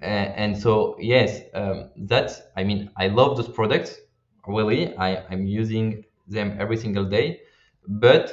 And, 0.00 0.34
and 0.34 0.58
so 0.62 0.96
yes 1.00 1.42
um, 1.54 1.90
that's 1.96 2.42
i 2.56 2.64
mean 2.64 2.90
i 2.96 3.08
love 3.08 3.36
those 3.36 3.48
products 3.48 3.98
really. 4.46 4.96
I 4.98 5.24
i'm 5.30 5.46
using 5.46 6.04
them 6.28 6.56
every 6.60 6.76
single 6.76 7.04
day. 7.04 7.40
But 7.88 8.24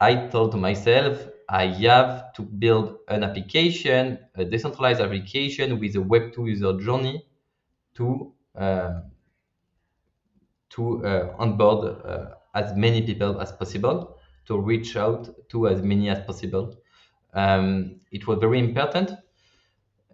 i 0.00 0.28
told 0.28 0.58
myself 0.58 1.26
I 1.48 1.66
have 1.66 2.34
to 2.34 2.42
build 2.42 2.98
an 3.08 3.24
application, 3.24 4.18
a 4.34 4.44
decentralized 4.44 5.00
application 5.00 5.80
with 5.80 5.96
a 5.96 6.00
Web2 6.00 6.46
user 6.46 6.78
journey 6.78 7.26
to 7.94 8.32
uh, 8.54 9.00
to 10.70 11.04
uh, 11.04 11.34
onboard 11.38 12.04
uh, 12.04 12.34
as 12.54 12.76
many 12.76 13.02
people 13.02 13.40
as 13.40 13.52
possible, 13.52 14.18
to 14.46 14.58
reach 14.58 14.96
out 14.96 15.48
to 15.48 15.68
as 15.68 15.80
many 15.82 16.10
as 16.10 16.20
possible. 16.20 16.76
Um, 17.32 18.00
it 18.12 18.26
was 18.26 18.38
very 18.38 18.58
important. 18.58 19.12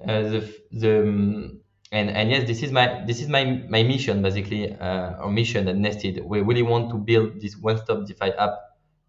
Uh, 0.01 0.23
the 0.23 0.55
the 0.73 1.01
um, 1.03 1.61
and 1.91 2.11
and 2.11 2.31
yes, 2.31 2.47
this 2.47 2.63
is 2.63 2.71
my 2.71 3.05
this 3.07 3.21
is 3.21 3.29
my 3.29 3.45
my 3.69 3.83
mission 3.83 4.23
basically, 4.23 4.73
uh, 4.73 5.23
our 5.23 5.31
mission 5.31 5.69
at 5.69 5.77
Nested. 5.77 6.25
We 6.25 6.41
really 6.43 6.63
want 6.63 6.91
to 6.91 6.97
build 6.97 7.41
this 7.41 7.57
one-stop 7.57 8.07
DeFi 8.07 8.31
app 8.33 8.55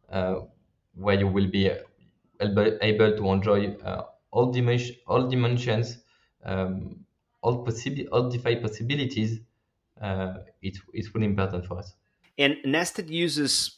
uh, 0.10 0.36
where 0.96 1.20
you 1.20 1.28
will 1.28 1.48
be 1.48 1.72
able, 2.40 3.18
to 3.18 3.30
enjoy 3.30 3.76
uh, 3.84 4.04
all, 4.32 4.52
dimension, 4.52 4.96
all 5.08 5.28
dimensions, 5.28 6.00
um, 6.44 7.06
all 7.42 7.64
possible, 7.64 8.06
all 8.12 8.30
DeFi 8.30 8.58
possibilities, 8.58 9.40
uh, 10.02 10.36
it, 10.62 10.78
it's 10.94 11.14
really 11.14 11.28
important 11.28 11.66
for 11.66 11.80
us. 11.80 11.94
And 12.38 12.58
Nested 12.66 13.10
uses 13.10 13.78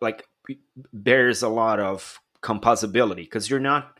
like 0.00 0.26
bears 0.92 1.42
a 1.42 1.48
lot 1.48 1.80
of 1.80 2.20
composability 2.42 3.16
because 3.16 3.50
you're 3.50 3.60
not 3.60 3.98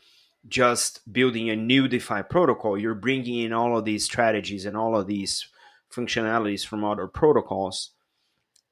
just 0.48 1.12
building 1.12 1.50
a 1.50 1.56
new 1.56 1.88
DeFi 1.88 2.22
protocol, 2.22 2.78
you're 2.78 2.94
bringing 2.94 3.40
in 3.40 3.52
all 3.52 3.76
of 3.76 3.84
these 3.84 4.04
strategies 4.04 4.64
and 4.64 4.76
all 4.76 4.96
of 4.96 5.06
these 5.06 5.48
functionalities 5.92 6.66
from 6.66 6.84
other 6.84 7.06
protocols 7.06 7.90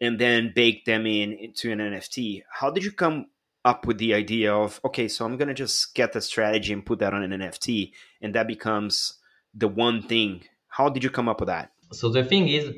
and 0.01 0.19
then 0.19 0.53
bake 0.55 0.85
them 0.85 1.07
in 1.07 1.33
into 1.33 1.73
an 1.73 1.79
NFT. 1.79 2.43
How 2.51 2.71
did 2.71 2.85
you 2.85 2.93
come 2.93 3.27
up 3.67 3.87
with 3.87 3.99
the 3.99 4.15
idea 4.15 4.55
of 4.55 4.81
okay 4.85 5.09
so 5.09 5.25
i'm 5.25 5.37
to 5.37 5.53
just 5.53 5.95
get 5.95 6.13
the 6.13 6.21
strategy 6.21 6.73
and 6.73 6.87
put 6.87 7.01
that 7.01 7.13
on 7.13 7.23
an 7.23 7.41
nft 7.41 7.93
and 8.23 8.35
that 8.35 8.47
becomes 8.47 9.19
the 9.57 9.69
one 9.69 10.03
thing. 10.03 10.45
How 10.69 10.89
did 10.91 11.03
you 11.03 11.11
come 11.11 11.29
up 11.29 11.41
with 11.41 11.49
that? 11.49 11.73
So 11.93 12.11
the 12.11 12.25
thing 12.25 12.49
is 12.49 12.71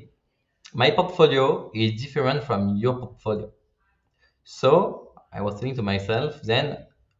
my 0.72 0.90
portfolio 0.90 1.70
is 1.74 2.00
different 2.00 2.44
from 2.44 2.76
your 2.76 2.98
portfolio. 2.98 3.50
So 4.44 5.12
i 5.30 5.42
was 5.42 5.54
thinking 5.54 5.76
to 5.76 5.82
myself 5.82 6.40
then 6.42 6.78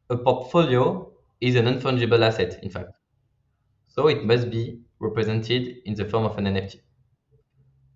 a 0.09 0.17
portfolio 0.17 1.13
is 1.41 1.57
an 1.57 1.67
unfungible 1.67 2.23
asset 2.23 2.61
in 2.63 2.71
fact. 2.71 2.93
So 3.89 4.07
it 4.07 4.25
must 4.25 4.51
be 4.51 4.81
represented 5.01 5.77
in 5.85 5.95
the 5.95 6.05
form 6.05 6.25
of 6.25 6.39
an 6.39 6.47
nft 6.47 6.77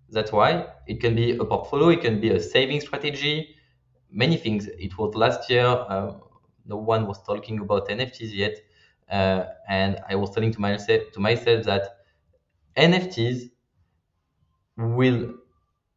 that's 0.09 0.31
why 0.31 0.67
it 0.87 1.01
can 1.01 1.15
be 1.15 1.31
a 1.31 1.43
portfolio 1.43 1.89
it 1.89 2.01
can 2.01 2.21
be 2.21 2.29
a 2.29 2.39
saving 2.39 2.79
strategy 2.79 3.55
many 4.13 4.37
things. 4.37 4.67
It 4.67 4.97
was 4.97 5.15
last 5.15 5.49
year. 5.49 5.65
Uh, 5.67 6.13
no 6.65 6.77
one 6.77 7.07
was 7.07 7.21
talking 7.23 7.59
about 7.59 7.89
NFTs 7.91 8.33
yet, 8.33 8.55
uh, 9.11 9.45
and 9.69 9.99
I 10.09 10.15
was 10.15 10.31
telling 10.31 10.53
to 10.53 10.61
myself 10.61 11.01
to 11.13 11.19
myself 11.19 11.65
that 11.65 11.83
NFTs 12.75 13.49
will 14.77 15.33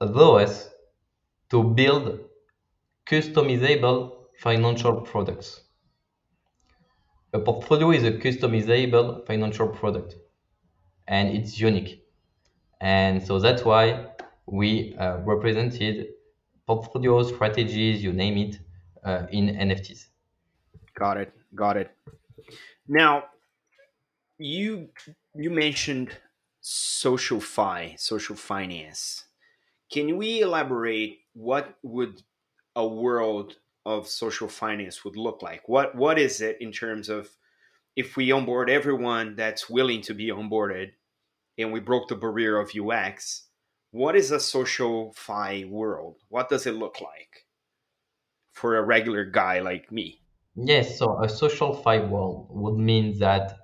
allow 0.00 0.36
us 0.38 0.70
to 1.50 1.62
build 1.64 2.20
customizable 3.06 4.26
financial 4.38 5.02
products. 5.02 5.62
A 7.32 7.38
portfolio 7.38 7.92
is 7.92 8.02
a 8.02 8.12
customizable 8.12 9.24
financial 9.26 9.68
product 9.68 10.16
and 11.08 11.30
it's 11.36 11.60
unique. 11.60 12.04
And 12.80 13.22
so 13.26 13.38
that's 13.40 13.64
why 13.64 14.10
we 14.46 14.96
uh, 14.96 15.18
represented 15.18 16.08
portfolios, 16.66 17.32
strategies, 17.34 18.02
you 18.02 18.12
name 18.12 18.36
it, 18.36 18.58
uh, 19.04 19.26
in 19.30 19.48
NFTs. 19.48 20.06
Got 20.94 21.18
it. 21.18 21.32
Got 21.54 21.76
it. 21.76 21.90
Now, 22.88 23.24
you 24.38 24.88
you 25.34 25.50
mentioned 25.50 26.10
social 26.60 27.40
fi, 27.40 27.94
social 27.98 28.36
finance. 28.36 29.24
Can 29.90 30.16
we 30.16 30.40
elaborate 30.40 31.20
what 31.34 31.76
would 31.82 32.22
a 32.74 32.86
world 32.86 33.58
of 33.84 34.08
social 34.08 34.48
finance 34.48 35.04
would 35.04 35.16
look 35.16 35.42
like? 35.42 35.68
What 35.68 35.94
what 35.94 36.18
is 36.18 36.40
it 36.40 36.58
in 36.60 36.72
terms 36.72 37.08
of 37.08 37.30
if 37.94 38.16
we 38.16 38.30
onboard 38.32 38.68
everyone 38.68 39.36
that's 39.36 39.70
willing 39.70 40.02
to 40.02 40.14
be 40.14 40.28
onboarded 40.28 40.92
and 41.56 41.72
we 41.72 41.80
broke 41.80 42.08
the 42.08 42.16
barrier 42.16 42.58
of 42.58 42.72
UX, 42.76 43.44
what 43.96 44.14
is 44.14 44.30
a 44.30 44.38
social 44.38 45.12
fi 45.14 45.64
world? 45.64 46.16
What 46.28 46.50
does 46.50 46.66
it 46.66 46.74
look 46.74 47.00
like 47.00 47.46
for 48.52 48.76
a 48.76 48.82
regular 48.82 49.24
guy 49.24 49.60
like 49.60 49.90
me? 49.90 50.20
Yes, 50.54 50.98
so 50.98 51.22
a 51.22 51.28
social 51.28 51.72
fi 51.74 52.00
world 52.00 52.48
would 52.50 52.76
mean 52.76 53.18
that 53.20 53.56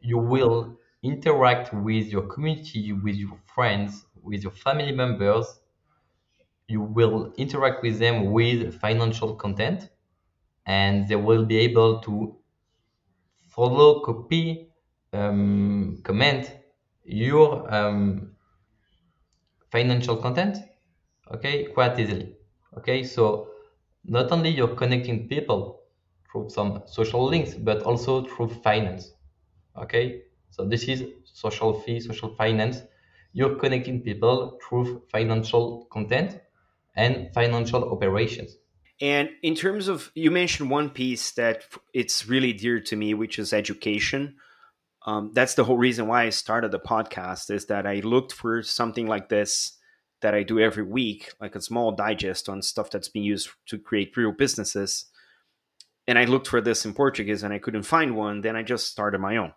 you 0.00 0.18
will 0.18 0.78
interact 1.02 1.74
with 1.74 2.06
your 2.06 2.22
community, 2.28 2.92
with 2.92 3.16
your 3.16 3.36
friends, 3.52 4.06
with 4.22 4.42
your 4.44 4.52
family 4.52 4.92
members. 4.92 5.46
You 6.68 6.82
will 6.82 7.32
interact 7.36 7.82
with 7.82 7.98
them 7.98 8.30
with 8.30 8.78
financial 8.80 9.34
content, 9.34 9.88
and 10.64 11.08
they 11.08 11.16
will 11.16 11.44
be 11.44 11.58
able 11.58 12.00
to 12.02 12.36
follow, 13.50 14.00
copy, 14.00 14.68
um, 15.12 16.00
comment 16.04 16.52
your 17.04 17.72
um, 17.72 18.33
financial 19.74 20.16
content, 20.16 20.58
okay, 21.34 21.64
quite 21.64 21.98
easily. 21.98 22.36
Okay, 22.78 23.02
so 23.02 23.48
not 24.04 24.30
only 24.30 24.50
you're 24.50 24.76
connecting 24.82 25.26
people 25.26 25.80
through 26.30 26.48
some 26.48 26.82
social 26.86 27.24
links, 27.26 27.54
but 27.54 27.82
also 27.82 28.24
through 28.24 28.50
finance. 28.62 29.14
Okay, 29.76 30.22
so 30.50 30.64
this 30.64 30.84
is 30.84 31.04
social 31.24 31.80
fee, 31.80 31.98
social 31.98 32.30
finance. 32.36 32.82
You're 33.32 33.56
connecting 33.56 34.00
people 34.00 34.60
through 34.62 35.02
financial 35.10 35.88
content 35.90 36.38
and 36.94 37.34
financial 37.34 37.82
operations. 37.90 38.56
And 39.00 39.30
in 39.42 39.56
terms 39.56 39.88
of, 39.88 40.12
you 40.14 40.30
mentioned 40.30 40.70
one 40.70 40.90
piece 40.90 41.32
that 41.32 41.64
it's 41.92 42.28
really 42.28 42.52
dear 42.52 42.78
to 42.78 42.94
me, 42.94 43.12
which 43.12 43.40
is 43.40 43.52
education. 43.52 44.36
Um, 45.04 45.32
that's 45.34 45.54
the 45.54 45.64
whole 45.64 45.76
reason 45.76 46.06
why 46.06 46.24
I 46.24 46.30
started 46.30 46.70
the 46.70 46.78
podcast 46.78 47.50
is 47.50 47.66
that 47.66 47.86
I 47.86 47.96
looked 47.96 48.32
for 48.32 48.62
something 48.62 49.06
like 49.06 49.28
this 49.28 49.78
that 50.22 50.34
I 50.34 50.42
do 50.42 50.58
every 50.58 50.82
week, 50.84 51.30
like 51.40 51.54
a 51.54 51.60
small 51.60 51.92
digest 51.92 52.48
on 52.48 52.62
stuff 52.62 52.90
that's 52.90 53.08
being 53.08 53.26
used 53.26 53.50
to 53.66 53.78
create 53.78 54.16
real 54.16 54.32
businesses. 54.32 55.06
And 56.06 56.18
I 56.18 56.24
looked 56.24 56.48
for 56.48 56.62
this 56.62 56.86
in 56.86 56.94
Portuguese 56.94 57.42
and 57.42 57.52
I 57.52 57.58
couldn't 57.58 57.82
find 57.82 58.16
one. 58.16 58.40
Then 58.40 58.56
I 58.56 58.62
just 58.62 58.88
started 58.88 59.20
my 59.20 59.36
own. 59.36 59.52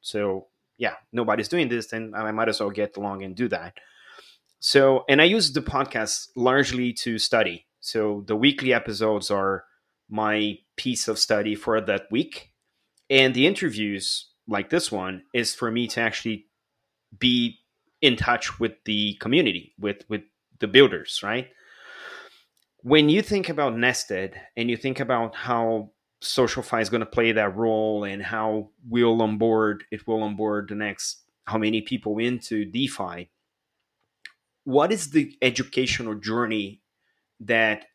So 0.00 0.46
yeah, 0.78 0.94
nobody's 1.12 1.48
doing 1.48 1.68
this, 1.68 1.88
then 1.88 2.12
I 2.14 2.30
might 2.32 2.48
as 2.48 2.60
well 2.60 2.70
get 2.70 2.96
along 2.96 3.22
and 3.22 3.36
do 3.36 3.48
that. 3.48 3.74
So, 4.58 5.04
and 5.08 5.20
I 5.20 5.24
use 5.24 5.52
the 5.52 5.60
podcast 5.60 6.28
largely 6.36 6.92
to 6.94 7.18
study. 7.18 7.66
So 7.80 8.24
the 8.26 8.36
weekly 8.36 8.72
episodes 8.72 9.30
are 9.30 9.64
my 10.08 10.58
piece 10.76 11.08
of 11.08 11.18
study 11.18 11.54
for 11.54 11.80
that 11.80 12.06
week. 12.10 12.52
And 13.10 13.34
the 13.34 13.46
interviews, 13.46 14.28
like 14.48 14.70
this 14.70 14.90
one, 14.90 15.22
is 15.32 15.54
for 15.54 15.70
me 15.70 15.86
to 15.88 16.00
actually 16.00 16.46
be 17.18 17.58
in 18.00 18.16
touch 18.16 18.58
with 18.58 18.72
the 18.84 19.14
community, 19.20 19.74
with 19.78 20.04
with 20.08 20.22
the 20.58 20.68
builders, 20.68 21.20
right? 21.22 21.48
When 22.82 23.08
you 23.08 23.22
think 23.22 23.48
about 23.48 23.76
Nested 23.76 24.34
and 24.56 24.68
you 24.68 24.76
think 24.76 24.98
about 24.98 25.36
how 25.36 25.92
SocialFi 26.22 26.82
is 26.82 26.88
going 26.88 27.00
to 27.00 27.06
play 27.06 27.32
that 27.32 27.56
role 27.56 28.04
and 28.04 28.22
how 28.22 28.70
we'll 28.88 29.20
onboard 29.22 29.84
it 29.90 30.06
will 30.06 30.22
onboard 30.22 30.68
the 30.68 30.74
next 30.74 31.22
how 31.46 31.58
many 31.58 31.80
people 31.80 32.18
into 32.18 32.64
DeFi, 32.64 33.28
what 34.64 34.92
is 34.92 35.10
the 35.10 35.36
educational 35.42 36.14
journey 36.14 36.80
that 37.40 37.86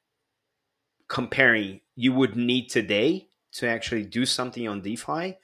comparing 1.08 1.80
you 1.96 2.12
would 2.12 2.36
need 2.36 2.68
today 2.68 3.30
to 3.54 3.68
actually 3.68 4.04
do 4.04 4.26
something 4.26 4.68
on 4.68 4.82
DeFi 4.82 5.38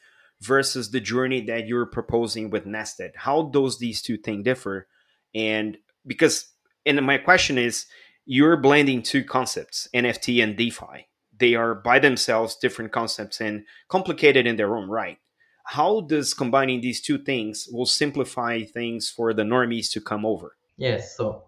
versus 0.43 0.91
the 0.91 0.99
journey 0.99 1.41
that 1.41 1.67
you're 1.67 1.85
proposing 1.85 2.49
with 2.49 2.65
Nested? 2.65 3.11
How 3.15 3.43
does 3.43 3.79
these 3.79 4.01
two 4.01 4.17
things 4.17 4.43
differ? 4.43 4.87
And 5.33 5.77
because, 6.05 6.49
and 6.85 7.01
my 7.05 7.17
question 7.17 7.57
is, 7.57 7.85
you're 8.25 8.57
blending 8.57 9.01
two 9.01 9.23
concepts, 9.23 9.87
NFT 9.93 10.43
and 10.43 10.55
DeFi. 10.55 11.07
They 11.37 11.55
are 11.55 11.75
by 11.75 11.99
themselves 11.99 12.55
different 12.55 12.91
concepts 12.91 13.41
and 13.41 13.65
complicated 13.89 14.45
in 14.45 14.55
their 14.55 14.75
own 14.75 14.89
right. 14.89 15.17
How 15.65 16.01
does 16.01 16.33
combining 16.33 16.81
these 16.81 17.01
two 17.01 17.17
things 17.17 17.67
will 17.71 17.85
simplify 17.85 18.63
things 18.63 19.09
for 19.09 19.33
the 19.33 19.43
normies 19.43 19.91
to 19.91 20.01
come 20.01 20.25
over? 20.25 20.55
Yes. 20.77 21.15
So 21.15 21.43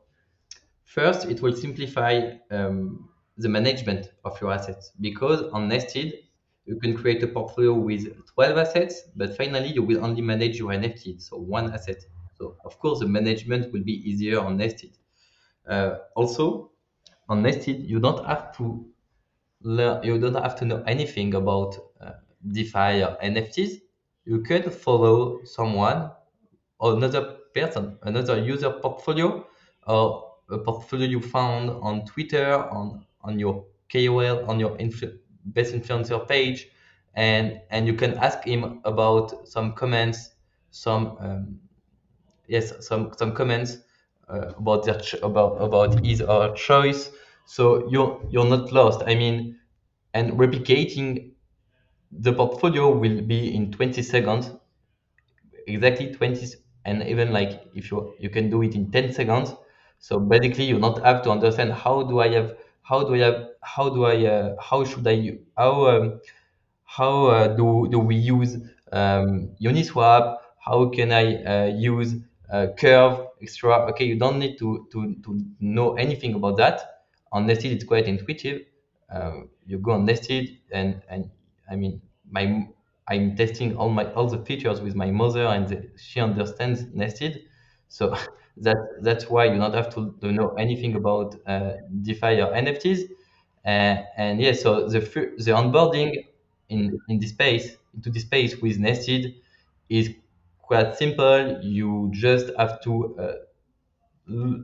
first, 0.85 1.25
it 1.25 1.41
will 1.41 1.55
simplify 1.55 2.31
um, 2.49 3.09
the 3.37 3.49
management 3.49 4.11
of 4.23 4.39
your 4.41 4.51
assets 4.53 4.91
because 4.99 5.43
on 5.51 5.67
Nested, 5.67 6.13
you 6.65 6.77
can 6.79 6.95
create 6.95 7.23
a 7.23 7.27
portfolio 7.27 7.73
with 7.73 8.07
12 8.27 8.57
assets, 8.57 9.03
but 9.15 9.35
finally 9.37 9.69
you 9.71 9.83
will 9.83 10.03
only 10.03 10.21
manage 10.21 10.57
your 10.59 10.71
NFT, 10.71 11.17
so 11.19 11.37
one 11.37 11.73
asset. 11.73 12.01
So 12.37 12.57
of 12.65 12.77
course, 12.79 12.99
the 12.99 13.07
management 13.07 13.71
will 13.71 13.83
be 13.83 13.93
easier 14.09 14.39
on 14.39 14.57
Nested. 14.57 14.97
Uh, 15.67 15.97
also, 16.15 16.71
on 17.29 17.41
Nested, 17.43 17.83
you 17.89 17.99
don't 17.99 18.25
have 18.25 18.55
to 18.57 18.85
learn, 19.61 20.03
you 20.03 20.19
don't 20.19 20.35
have 20.35 20.55
to 20.59 20.65
know 20.65 20.83
anything 20.87 21.33
about 21.35 21.75
uh, 22.01 22.13
DeFi 22.51 23.03
or 23.03 23.17
NFTs. 23.21 23.81
You 24.25 24.41
can 24.41 24.69
follow 24.69 25.43
someone 25.43 26.11
or 26.79 26.93
another 26.95 27.37
person, 27.53 27.97
another 28.03 28.43
user 28.43 28.71
portfolio, 28.71 29.45
or 29.87 30.33
a 30.49 30.57
portfolio 30.59 31.07
you 31.07 31.21
found 31.21 31.69
on 31.69 32.05
Twitter, 32.05 32.55
on 32.71 33.05
on 33.21 33.39
your 33.39 33.65
KOL, 33.89 34.45
on 34.49 34.59
your 34.59 34.77
influ- 34.77 35.17
best 35.45 35.73
influencer 35.73 36.27
page, 36.27 36.67
and 37.13 37.61
and 37.69 37.87
you 37.87 37.93
can 37.93 38.15
ask 38.15 38.43
him 38.43 38.81
about 38.85 39.47
some 39.47 39.73
comments, 39.73 40.31
some 40.71 41.17
um, 41.19 41.59
yes, 42.47 42.73
some 42.87 43.11
some 43.17 43.33
comments 43.33 43.77
uh, 44.29 44.53
about 44.57 44.85
their 44.85 45.01
about 45.23 45.61
about 45.61 46.05
his 46.05 46.21
or 46.21 46.49
her 46.49 46.53
choice. 46.55 47.11
So 47.45 47.87
you're 47.89 48.21
you're 48.29 48.45
not 48.49 48.71
lost. 48.71 49.03
I 49.05 49.15
mean, 49.15 49.59
and 50.13 50.33
replicating 50.33 51.31
the 52.11 52.33
portfolio 52.33 52.89
will 52.97 53.21
be 53.21 53.55
in 53.55 53.71
20 53.71 54.01
seconds, 54.03 54.51
exactly 55.67 56.13
20, 56.13 56.47
and 56.85 57.03
even 57.03 57.31
like 57.31 57.61
if 57.73 57.91
you 57.91 58.13
you 58.19 58.29
can 58.29 58.49
do 58.49 58.61
it 58.61 58.75
in 58.75 58.91
10 58.91 59.13
seconds. 59.13 59.53
So 59.99 60.19
basically, 60.19 60.65
you 60.65 60.77
not 60.79 61.03
have 61.03 61.23
to 61.23 61.31
understand 61.31 61.73
how 61.73 62.03
do 62.03 62.19
I 62.19 62.29
have 62.29 62.55
how 62.87 63.03
do 63.03 63.13
I 63.15 63.45
how 63.61 63.89
do 63.89 64.05
I 64.05 64.25
uh, 64.25 64.55
how 64.61 64.83
should 64.85 65.07
I 65.07 65.37
how 65.57 65.87
um, 65.87 66.21
how 66.83 67.27
uh, 67.27 67.47
do 67.59 67.87
do 67.91 67.99
we 67.99 68.15
use 68.15 68.57
um, 68.91 69.49
Uniswap? 69.61 70.37
How 70.59 70.89
can 70.89 71.11
I 71.11 71.25
uh, 71.43 71.65
use 71.67 72.15
uh, 72.51 72.67
Curve, 72.77 73.27
extra? 73.41 73.73
Okay, 73.91 74.05
you 74.05 74.17
don't 74.17 74.39
need 74.39 74.57
to 74.59 74.87
to 74.91 75.15
to 75.23 75.39
know 75.59 75.95
anything 75.95 76.35
about 76.35 76.57
that. 76.57 76.81
On 77.31 77.45
Nested, 77.47 77.71
it's 77.71 77.83
quite 77.83 78.07
intuitive. 78.07 78.61
Um, 79.09 79.49
you 79.65 79.77
go 79.79 79.91
on 79.91 80.05
Nested, 80.05 80.57
and 80.71 81.01
and 81.09 81.29
I 81.69 81.75
mean 81.75 82.01
my 82.29 82.67
I'm 83.07 83.35
testing 83.35 83.77
all 83.77 83.89
my 83.89 84.11
all 84.13 84.27
the 84.27 84.39
features 84.45 84.81
with 84.81 84.95
my 84.95 85.11
mother, 85.11 85.45
and 85.45 85.67
the, 85.67 85.89
she 85.97 86.19
understands 86.19 86.83
Nested. 86.93 87.43
So 87.87 88.15
that 88.57 88.77
that's 89.01 89.29
why 89.29 89.45
you 89.45 89.57
don't 89.57 89.73
have 89.73 89.93
to, 89.95 90.15
know 90.21 90.49
anything 90.53 90.95
about 90.95 91.35
uh, 91.45 91.73
DeFi 92.01 92.41
or 92.41 92.53
NFTs. 92.53 93.09
Uh, 93.65 94.03
and 94.17 94.39
yeah, 94.39 94.53
so 94.53 94.87
the 94.87 94.99
the 94.99 95.51
onboarding 95.51 96.25
in 96.69 96.97
in 97.09 97.19
this 97.19 97.31
space 97.31 97.77
into 97.93 98.09
this 98.09 98.23
space 98.23 98.57
with 98.61 98.77
Nested 98.79 99.35
is 99.89 100.11
quite 100.61 100.95
simple. 100.95 101.59
You 101.61 102.11
just 102.13 102.51
have 102.57 102.81
to 102.81 103.15
uh, 103.19 103.33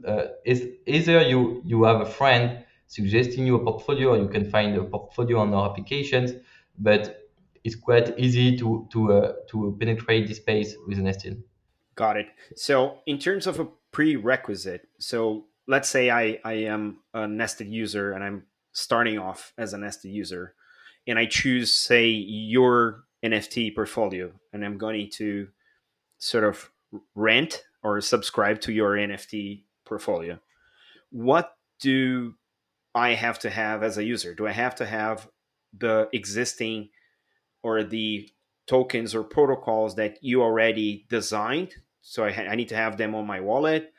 uh, 0.07 0.27
is 0.45 0.67
either 0.85 1.21
you 1.21 1.61
you 1.65 1.83
have 1.83 2.01
a 2.01 2.05
friend 2.05 2.63
suggesting 2.87 3.47
you 3.47 3.55
a 3.55 3.63
portfolio, 3.63 4.09
or 4.09 4.17
you 4.17 4.27
can 4.27 4.49
find 4.49 4.75
a 4.75 4.83
portfolio 4.83 5.39
on 5.39 5.53
our 5.53 5.69
applications, 5.69 6.33
but 6.77 7.29
it's 7.63 7.75
quite 7.75 8.17
easy 8.19 8.57
to 8.57 8.87
to 8.91 9.13
uh, 9.13 9.33
to 9.49 9.75
penetrate 9.79 10.27
this 10.27 10.37
space 10.37 10.75
with 10.87 10.97
Nested. 10.97 11.43
Got 11.95 12.17
it. 12.17 12.27
So 12.55 12.99
in 13.05 13.19
terms 13.19 13.47
of 13.47 13.59
a 13.59 13.67
prerequisite, 13.91 14.87
so 14.99 15.45
let's 15.67 15.89
say 15.89 16.09
I 16.09 16.39
I 16.43 16.53
am 16.53 16.99
a 17.13 17.27
nested 17.27 17.67
user 17.67 18.13
and 18.13 18.23
I'm 18.23 18.43
starting 18.73 19.19
off 19.19 19.53
as 19.57 19.73
a 19.73 19.77
nested 19.77 20.11
user, 20.11 20.53
and 21.07 21.19
I 21.19 21.25
choose 21.25 21.73
say 21.73 22.07
your 22.07 23.03
NFT 23.23 23.75
portfolio, 23.75 24.31
and 24.53 24.65
I'm 24.65 24.77
going 24.77 25.09
to 25.11 25.47
sort 26.17 26.43
of 26.43 26.71
rent 27.15 27.63
or 27.83 28.01
subscribe 28.01 28.61
to 28.61 28.71
your 28.71 28.91
NFT 28.91 29.63
portfolio. 29.85 30.39
What 31.11 31.55
do 31.79 32.35
I 32.93 33.13
have 33.13 33.39
to 33.39 33.49
have 33.49 33.83
as 33.83 33.97
a 33.97 34.03
user? 34.03 34.33
Do 34.33 34.47
I 34.47 34.51
have 34.51 34.75
to 34.75 34.85
have 34.85 35.27
the 35.77 36.09
existing 36.13 36.89
or 37.63 37.83
the 37.83 38.29
tokens 38.67 39.15
or 39.15 39.23
protocols 39.23 39.95
that 39.95 40.17
you 40.21 40.41
already 40.41 41.05
designed 41.09 41.75
so 42.01 42.23
I, 42.25 42.29
I 42.29 42.55
need 42.55 42.69
to 42.69 42.75
have 42.75 42.97
them 42.97 43.15
on 43.15 43.25
my 43.25 43.39
wallet. 43.39 43.93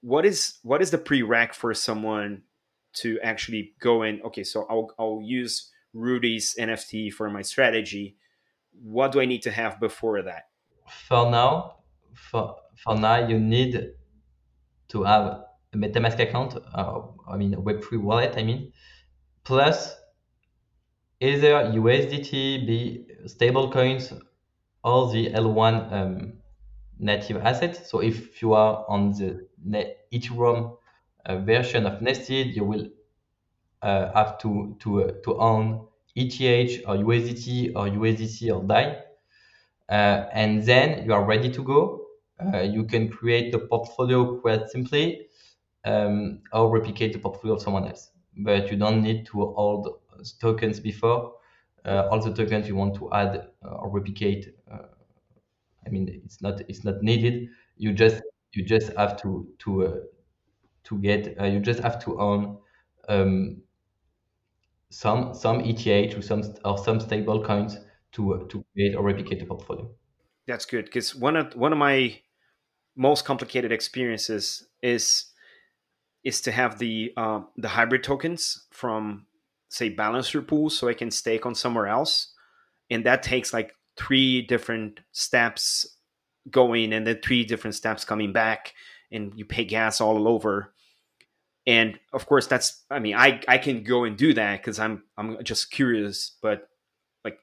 What 0.00 0.24
is 0.24 0.58
what 0.62 0.80
is 0.80 0.90
the 0.90 0.98
prereq 0.98 1.54
for 1.54 1.74
someone 1.74 2.42
to 2.94 3.18
actually 3.22 3.74
go 3.80 4.02
in? 4.02 4.22
Okay 4.22 4.44
so 4.44 4.66
i'll, 4.70 4.90
I'll 4.98 5.20
use 5.22 5.70
rudy's 5.92 6.54
nft 6.58 7.12
for 7.12 7.28
my 7.30 7.42
strategy. 7.42 8.16
What 8.82 9.12
do 9.12 9.20
i 9.20 9.26
need 9.26 9.42
to 9.42 9.50
have 9.50 9.78
before 9.80 10.22
that? 10.22 10.48
For 11.08 11.30
now 11.30 11.76
for 12.14 12.56
for 12.82 12.96
now 12.96 13.26
you 13.26 13.38
need 13.38 13.92
to 14.88 15.02
have 15.02 15.22
a 15.72 15.76
metamask 15.76 16.18
account 16.18 16.56
uh, 16.74 17.00
i 17.28 17.36
mean 17.36 17.54
a 17.54 17.60
web3 17.60 18.00
wallet 18.00 18.34
i 18.36 18.42
mean. 18.42 18.72
Plus 19.44 19.96
either 21.20 21.72
usdt 21.72 22.32
be 22.66 23.06
stable 23.26 23.70
coins 23.70 24.12
or 24.82 25.12
the 25.12 25.30
l1 25.32 25.92
um, 25.92 26.39
native 27.00 27.38
assets 27.38 27.90
so 27.90 28.00
if 28.00 28.42
you 28.42 28.52
are 28.54 28.84
on 28.88 29.12
the 29.12 29.46
Ethereum 30.12 30.76
uh, 31.26 31.38
version 31.38 31.86
of 31.86 32.00
Nested, 32.02 32.54
you 32.56 32.64
will 32.64 32.88
uh, 33.82 34.12
have 34.12 34.38
to 34.38 34.76
to 34.80 35.04
uh, 35.04 35.12
to 35.24 35.38
own 35.38 35.86
ETH 36.16 36.82
or 36.86 36.96
USDT 36.96 37.72
or 37.76 37.88
USDC 37.88 38.54
or 38.54 38.64
DAI, 38.66 39.02
and 39.88 40.62
then 40.64 41.04
you 41.04 41.12
are 41.14 41.24
ready 41.24 41.50
to 41.50 41.62
go. 41.62 42.06
you 42.62 42.84
can 42.84 43.08
create 43.10 43.52
the 43.52 43.58
portfolio 43.58 44.40
quite 44.40 44.68
simply. 44.70 45.26
um, 45.84 46.40
or 46.52 46.70
replicate 46.70 47.12
the 47.14 47.18
portfolio 47.18 47.56
of 47.56 47.62
someone 47.62 47.86
else. 47.88 48.10
But 48.36 48.70
you 48.70 48.76
don't 48.76 49.02
need 49.02 49.26
to 49.28 49.52
hold 49.56 49.88
tokens 50.40 50.80
before. 50.80 51.34
Uh, 51.84 52.08
all 52.10 52.20
the 52.20 52.32
tokens 52.32 52.68
you 52.68 52.76
want 52.76 52.94
to 52.96 53.10
add 53.12 53.48
uh, 53.64 53.68
or 53.68 53.90
replicate. 53.90 54.54
Uh, 55.84 55.86
I 55.86 55.90
mean, 55.90 56.08
it's 56.24 56.40
not 56.42 56.60
it's 56.68 56.84
not 56.84 57.02
needed. 57.02 57.48
You 57.76 57.92
just 57.92 58.22
you 58.52 58.64
just 58.64 58.92
have 58.96 59.20
to 59.22 59.48
to 59.60 59.86
uh, 59.86 59.96
to 60.84 60.98
get 60.98 61.40
uh, 61.40 61.44
you 61.44 61.60
just 61.60 61.80
have 61.80 61.98
to 62.04 62.20
own 62.20 62.58
um, 63.08 63.62
some 64.90 65.34
some 65.34 65.60
ETH 65.60 66.16
or 66.16 66.22
some 66.22 66.42
or 66.64 66.78
some 66.78 67.00
stable 67.00 67.42
coins 67.44 67.78
to 68.12 68.46
to 68.48 68.64
create 68.72 68.94
or 68.94 69.02
replicate 69.02 69.42
a 69.42 69.46
portfolio. 69.46 69.90
That's 70.46 70.66
good 70.66 70.86
because 70.86 71.14
one 71.14 71.36
of 71.36 71.54
one 71.54 71.72
of 71.72 71.78
my 71.78 72.20
most 72.96 73.24
complicated 73.24 73.72
experiences 73.72 74.66
is 74.82 75.26
is 76.24 76.40
to 76.42 76.52
have 76.52 76.78
the 76.78 77.12
uh, 77.16 77.42
the 77.56 77.68
hybrid 77.68 78.02
tokens 78.02 78.66
from 78.70 79.26
say 79.68 79.88
balancer 79.88 80.42
pools 80.42 80.76
so 80.76 80.88
I 80.88 80.94
can 80.94 81.10
stake 81.10 81.46
on 81.46 81.54
somewhere 81.54 81.86
else, 81.86 82.34
and 82.90 83.06
that 83.06 83.22
takes 83.22 83.52
like 83.52 83.74
three 84.00 84.42
different 84.42 85.00
steps 85.12 85.86
going 86.50 86.92
and 86.92 87.06
then 87.06 87.20
three 87.22 87.44
different 87.44 87.74
steps 87.74 88.04
coming 88.04 88.32
back, 88.32 88.72
and 89.12 89.32
you 89.36 89.44
pay 89.44 89.64
gas 89.64 90.00
all 90.00 90.26
over. 90.26 90.72
And 91.66 91.98
of 92.12 92.26
course, 92.26 92.46
that's 92.46 92.84
I 92.90 92.98
mean 92.98 93.14
I 93.14 93.40
I 93.46 93.58
can 93.58 93.84
go 93.84 94.04
and 94.04 94.16
do 94.16 94.32
that 94.34 94.60
because 94.60 94.78
I'm 94.78 95.04
I'm 95.18 95.42
just 95.44 95.70
curious, 95.70 96.36
but 96.40 96.68
like 97.24 97.38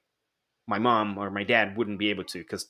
my 0.67 0.79
mom 0.79 1.17
or 1.17 1.29
my 1.29 1.43
dad 1.43 1.77
wouldn't 1.77 1.99
be 1.99 2.09
able 2.09 2.23
to 2.25 2.39
because 2.39 2.67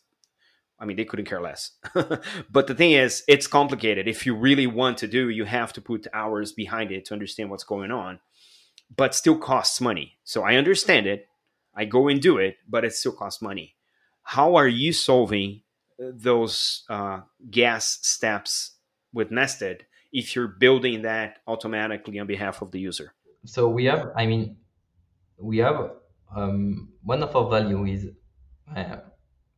I 0.79 0.85
mean, 0.85 0.97
they 0.97 1.05
couldn't 1.05 1.25
care 1.25 1.41
less. 1.41 1.71
but 2.51 2.67
the 2.67 2.75
thing 2.75 2.91
is, 2.91 3.23
it's 3.27 3.47
complicated. 3.47 4.07
If 4.07 4.27
you 4.27 4.35
really 4.35 4.67
want 4.67 4.99
to 4.99 5.07
do, 5.07 5.29
you 5.29 5.45
have 5.45 5.73
to 5.73 5.81
put 5.81 6.05
hours 6.13 6.51
behind 6.51 6.91
it 6.91 7.05
to 7.05 7.13
understand 7.13 7.49
what's 7.49 7.63
going 7.63 7.89
on, 7.89 8.19
but 8.95 9.15
still 9.15 9.37
costs 9.37 9.81
money. 9.81 10.19
So 10.23 10.43
I 10.43 10.55
understand 10.55 11.07
it. 11.07 11.27
I 11.75 11.85
go 11.85 12.07
and 12.07 12.21
do 12.21 12.37
it, 12.37 12.57
but 12.69 12.85
it 12.85 12.93
still 12.93 13.11
costs 13.11 13.41
money. 13.41 13.76
How 14.27 14.55
are 14.55 14.67
you 14.67 14.91
solving 14.91 15.61
uh, 16.03 16.11
those 16.13 16.83
uh, 16.89 17.21
gas 17.49 17.99
steps 18.01 18.75
with 19.13 19.31
Nested 19.31 19.85
if 20.11 20.35
you're 20.35 20.49
building 20.49 21.03
that 21.03 21.37
automatically 21.47 22.19
on 22.19 22.27
behalf 22.27 22.61
of 22.61 22.71
the 22.71 22.79
user? 22.81 23.13
So 23.45 23.69
we 23.69 23.85
have, 23.85 24.11
I 24.17 24.25
mean, 24.25 24.57
we 25.39 25.59
have 25.59 25.91
um, 26.35 26.89
one 27.03 27.23
of 27.23 27.33
our 27.37 27.49
value 27.49 27.85
is 27.85 28.09
uh, 28.75 28.97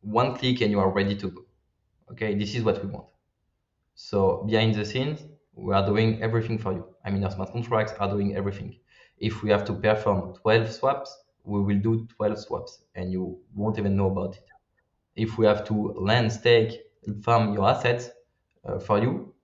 one 0.02 0.36
click 0.36 0.60
and 0.60 0.70
you 0.70 0.78
are 0.78 0.90
ready 0.92 1.16
to 1.16 1.30
go. 1.30 1.42
Okay, 2.12 2.36
this 2.36 2.54
is 2.54 2.62
what 2.62 2.80
we 2.84 2.92
want. 2.92 3.08
So 3.96 4.44
behind 4.48 4.76
the 4.76 4.84
scenes, 4.84 5.24
we 5.52 5.74
are 5.74 5.84
doing 5.84 6.22
everything 6.22 6.58
for 6.58 6.72
you. 6.74 6.86
I 7.04 7.10
mean, 7.10 7.24
our 7.24 7.32
smart 7.32 7.50
contracts 7.50 7.94
are 7.98 8.08
doing 8.08 8.36
everything. 8.36 8.78
If 9.18 9.42
we 9.42 9.50
have 9.50 9.64
to 9.64 9.72
perform 9.72 10.34
12 10.34 10.70
swaps, 10.70 11.18
we 11.42 11.60
will 11.60 11.80
do 11.80 12.06
12 12.16 12.38
swaps 12.38 12.82
and 12.94 13.10
you 13.10 13.40
won't 13.52 13.76
even 13.76 13.96
know 13.96 14.06
about 14.12 14.36
it. 14.36 14.44
If 15.20 15.38
we 15.38 15.46
have 15.46 15.64
to 15.68 15.74
land, 15.92 16.32
stake, 16.32 16.72
farm 17.22 17.52
your 17.54 17.68
assets 17.68 18.10
uh, 18.64 18.78
for 18.78 18.98
you, 19.00 19.34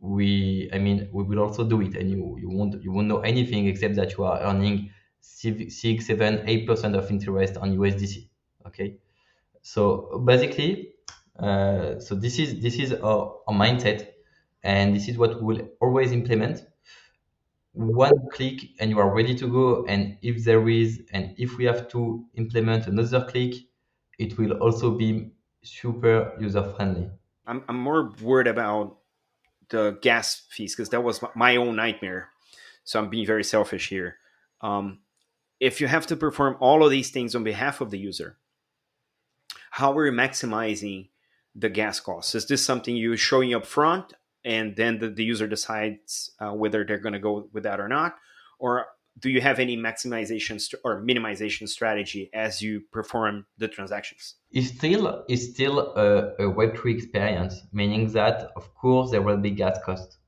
we, 0.00 0.68
I 0.72 0.78
mean, 0.78 1.08
we 1.12 1.22
will 1.24 1.40
also 1.40 1.64
do 1.64 1.80
it 1.80 1.96
and 1.96 2.10
you, 2.10 2.36
you 2.40 2.50
won't, 2.50 2.82
you 2.82 2.92
won't 2.92 3.08
know 3.08 3.20
anything 3.20 3.66
except 3.68 3.96
that 3.96 4.16
you 4.16 4.24
are 4.24 4.40
earning 4.40 4.90
six, 5.20 6.06
seven, 6.06 6.42
eight 6.46 6.66
percent 6.66 6.94
of 6.94 7.10
interest 7.10 7.56
on 7.56 7.76
USDC. 7.76 8.28
Okay. 8.66 8.98
So 9.62 10.22
basically, 10.24 10.94
uh, 11.38 11.98
so 11.98 12.14
this 12.14 12.38
is 12.38 12.60
this 12.60 12.78
is 12.78 12.92
our, 12.92 13.40
our 13.48 13.54
mindset, 13.54 14.08
and 14.62 14.94
this 14.94 15.08
is 15.08 15.16
what 15.18 15.42
we 15.42 15.54
will 15.54 15.68
always 15.80 16.12
implement. 16.12 16.62
One 17.72 18.28
click 18.30 18.60
and 18.78 18.90
you 18.90 18.98
are 19.00 19.12
ready 19.14 19.34
to 19.34 19.46
go. 19.48 19.84
And 19.86 20.16
if 20.22 20.44
there 20.44 20.68
is, 20.68 21.02
and 21.12 21.34
if 21.38 21.56
we 21.58 21.64
have 21.64 21.88
to 21.88 22.24
implement 22.34 22.86
another 22.86 23.24
click, 23.24 23.54
it 24.18 24.38
will 24.38 24.52
also 24.52 24.90
be 24.90 25.30
super 25.62 26.36
user 26.40 26.62
friendly. 26.62 27.10
I'm, 27.46 27.64
I'm 27.68 27.78
more 27.78 28.12
worried 28.22 28.46
about 28.46 28.98
the 29.68 29.98
gas 30.02 30.42
fees 30.50 30.74
because 30.74 30.90
that 30.90 31.02
was 31.02 31.20
my 31.34 31.56
own 31.56 31.76
nightmare. 31.76 32.30
So 32.84 32.98
I'm 32.98 33.08
being 33.08 33.26
very 33.26 33.44
selfish 33.44 33.88
here. 33.88 34.16
Um, 34.60 35.00
if 35.60 35.80
you 35.80 35.86
have 35.86 36.06
to 36.08 36.16
perform 36.16 36.56
all 36.60 36.84
of 36.84 36.90
these 36.90 37.10
things 37.10 37.34
on 37.34 37.44
behalf 37.44 37.80
of 37.80 37.90
the 37.90 37.98
user, 37.98 38.38
how 39.70 39.96
are 39.96 40.06
you 40.06 40.12
maximizing 40.12 41.08
the 41.54 41.68
gas 41.68 42.00
costs? 42.00 42.34
Is 42.34 42.46
this 42.46 42.64
something 42.64 42.96
you're 42.96 43.16
showing 43.16 43.54
up 43.54 43.64
front 43.64 44.12
and 44.44 44.76
then 44.76 44.98
the, 44.98 45.08
the 45.08 45.24
user 45.24 45.46
decides 45.46 46.30
uh, 46.38 46.52
whether 46.52 46.84
they're 46.84 46.98
going 46.98 47.14
to 47.14 47.18
go 47.18 47.48
with 47.52 47.62
that 47.62 47.80
or 47.80 47.88
not? 47.88 48.16
Or 48.58 48.86
do 49.18 49.30
you 49.30 49.40
have 49.40 49.58
any 49.58 49.76
maximization 49.76 50.60
st- 50.60 50.80
or 50.84 51.02
minimization 51.02 51.68
strategy 51.68 52.30
as 52.34 52.60
you 52.60 52.82
perform 52.92 53.46
the 53.58 53.68
transactions? 53.68 54.34
It's 54.50 54.68
still 54.68 55.24
it's 55.28 55.50
still 55.50 55.78
a, 55.96 56.34
a 56.38 56.52
Web3 56.52 56.94
experience, 56.94 57.62
meaning 57.72 58.10
that 58.12 58.50
of 58.56 58.74
course 58.74 59.10
there 59.10 59.22
will 59.22 59.36
be 59.36 59.50
gas 59.50 59.78
costs, 59.84 60.18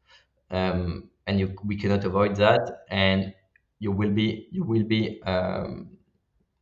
um, 0.51 1.11
and 1.27 1.41
you, 1.41 1.55
we 1.65 1.77
cannot 1.77 2.05
avoid 2.05 2.37
that, 2.37 2.85
and 2.91 3.35
you 3.81 3.91
will 3.91 4.11
be 4.11 4.49
you 4.53 4.65
will 4.65 4.85
be 4.85 5.21
um, 5.25 5.97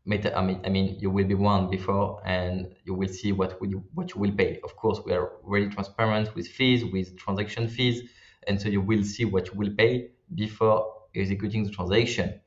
meta, 0.06 0.36
I 0.36 0.42
mean, 0.42 0.60
I 0.64 0.68
mean, 0.68 0.98
you 1.00 1.10
will 1.10 1.26
be 1.26 1.34
one 1.34 1.70
before, 1.70 2.20
and 2.24 2.74
you 2.84 2.94
will 2.94 3.08
see 3.08 3.32
what 3.32 3.60
will 3.60 3.68
you, 3.68 3.84
what 3.94 4.14
you 4.14 4.20
will 4.20 4.32
pay. 4.32 4.60
Of 4.64 4.76
course, 4.76 5.00
we 5.04 5.12
are 5.12 5.32
very 5.48 5.68
transparent 5.68 6.34
with 6.34 6.48
fees, 6.48 6.84
with 6.84 7.16
transaction 7.16 7.68
fees, 7.68 8.02
and 8.46 8.60
so 8.60 8.68
you 8.68 8.80
will 8.80 9.04
see 9.04 9.24
what 9.24 9.48
you 9.48 9.58
will 9.58 9.74
pay 9.76 10.10
before 10.34 10.93
executing 11.14 11.64
the 11.64 11.70
transaction. 11.70 12.40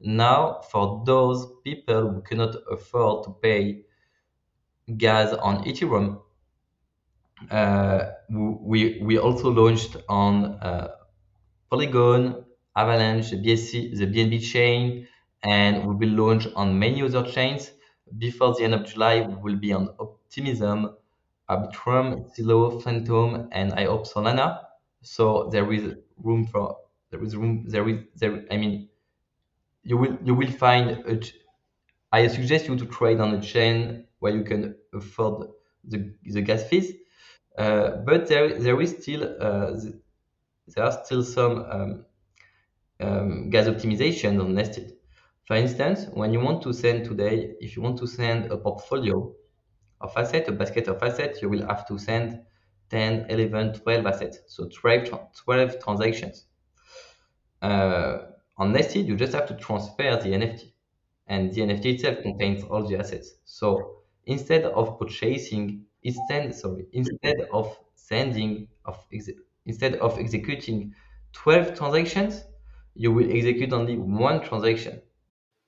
Now, 0.00 0.60
for 0.70 1.02
those 1.06 1.46
people 1.64 2.10
who 2.10 2.22
cannot 2.22 2.56
afford 2.70 3.24
to 3.24 3.30
pay 3.42 3.84
gas 4.96 5.32
on 5.34 5.62
Ethereum, 5.64 6.22
uh, 7.50 8.12
we 8.30 9.00
we 9.02 9.18
also 9.18 9.50
launched 9.50 9.96
on 10.08 10.54
uh, 10.68 10.88
Polygon, 11.70 12.44
Avalanche, 12.76 13.30
the 13.30 13.38
BSC, 13.38 13.96
the 13.98 14.06
BNB 14.06 14.40
chain, 14.40 15.08
and 15.42 15.86
we 15.86 15.94
will 15.96 16.14
launch 16.26 16.46
on 16.56 16.78
many 16.78 17.02
other 17.02 17.24
chains. 17.30 17.72
Before 18.18 18.54
the 18.54 18.64
end 18.64 18.74
of 18.74 18.86
July, 18.86 19.22
we 19.22 19.34
will 19.36 19.56
be 19.58 19.72
on 19.72 19.88
Optimism, 19.98 20.96
Arbitrum, 21.50 22.30
Celo, 22.36 22.82
Fantom, 22.82 23.48
and 23.52 23.72
I 23.74 23.84
hope 23.86 24.06
Solana. 24.06 24.64
So 25.02 25.48
there 25.50 25.70
is 25.72 25.96
room 26.18 26.46
for 26.46 26.78
there 27.14 27.22
is 27.24 27.36
room 27.36 27.64
there 27.68 27.88
is 27.88 27.98
there. 28.16 28.44
I 28.50 28.56
mean, 28.56 28.88
you 29.82 29.96
will 29.96 30.18
you 30.22 30.34
will 30.34 30.50
find. 30.50 30.90
A, 30.90 31.20
I 32.12 32.28
suggest 32.28 32.68
you 32.68 32.76
to 32.76 32.86
trade 32.86 33.20
on 33.20 33.34
a 33.34 33.40
chain 33.40 34.06
where 34.20 34.34
you 34.36 34.44
can 34.44 34.76
afford 34.92 35.48
the 35.84 36.14
the 36.24 36.42
gas 36.42 36.64
fees. 36.68 36.92
Uh, 37.58 37.98
but 38.06 38.28
there 38.28 38.58
there 38.58 38.80
is 38.80 38.90
still 39.00 39.22
uh, 39.40 39.72
there 40.68 40.84
are 40.84 40.92
still 41.04 41.22
some 41.22 41.58
um, 41.70 42.04
um, 43.00 43.50
gas 43.50 43.66
optimization 43.66 44.40
on 44.40 44.54
nested. 44.54 44.92
For 45.46 45.56
instance, 45.56 46.06
when 46.14 46.32
you 46.32 46.40
want 46.40 46.62
to 46.62 46.72
send 46.72 47.04
today, 47.04 47.54
if 47.60 47.76
you 47.76 47.82
want 47.82 47.98
to 47.98 48.06
send 48.06 48.50
a 48.50 48.56
portfolio 48.56 49.34
of 50.00 50.12
assets, 50.16 50.48
a 50.48 50.52
basket 50.52 50.88
of 50.88 51.02
assets, 51.02 51.42
you 51.42 51.48
will 51.50 51.66
have 51.66 51.86
to 51.88 51.98
send 51.98 52.40
10, 52.90 53.26
11, 53.28 53.74
12 53.74 54.06
assets. 54.06 54.38
So 54.48 54.68
12, 54.68 55.10
12 55.44 55.84
transactions. 55.84 56.46
Uh, 57.64 58.26
on 58.58 58.72
Nested, 58.72 59.06
you 59.06 59.16
just 59.16 59.32
have 59.32 59.46
to 59.48 59.54
transfer 59.54 60.16
the 60.22 60.28
NFT. 60.28 60.72
And 61.26 61.52
the 61.52 61.62
NFT 61.62 61.94
itself 61.94 62.18
contains 62.22 62.62
all 62.64 62.86
the 62.86 62.96
assets. 62.98 63.36
So 63.46 64.00
instead 64.26 64.64
of 64.64 64.98
purchasing, 64.98 65.86
instead, 66.02 66.54
sorry, 66.54 66.86
instead 66.92 67.48
of 67.52 67.74
sending, 67.94 68.68
of 68.84 68.98
instead 69.64 69.94
of 69.94 70.18
executing 70.18 70.94
12 71.32 71.74
transactions, 71.74 72.44
you 72.94 73.10
will 73.12 73.30
execute 73.30 73.72
only 73.72 73.96
one 73.96 74.42
transaction. 74.42 75.00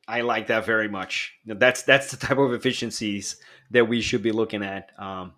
I 0.07 0.21
like 0.21 0.49
that 0.49 0.67
very 0.67 0.89
much. 0.89 1.33
That's 1.47 1.83
that's 1.83 2.11
the 2.11 2.19
type 2.19 2.39
of 2.39 2.53
efficiencies 2.53 3.37
that 3.71 3.89
we 3.89 4.03
should 4.03 4.23
be 4.23 4.33
looking 4.33 4.63
at. 4.63 4.91
Um, 4.99 5.33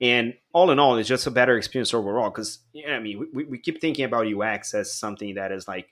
and 0.00 0.34
all 0.52 0.70
in 0.70 0.78
all, 0.78 0.96
it's 0.96 1.08
just 1.08 1.26
a 1.26 1.30
better 1.30 1.56
experience 1.56 1.92
overall. 1.92 2.30
Because 2.30 2.60
yeah, 2.72 2.92
I 2.92 3.00
mean, 3.00 3.28
we, 3.32 3.44
we 3.44 3.58
keep 3.58 3.80
thinking 3.80 4.04
about 4.04 4.32
UX 4.32 4.74
as 4.74 4.92
something 4.92 5.34
that 5.34 5.52
is 5.52 5.66
like 5.66 5.88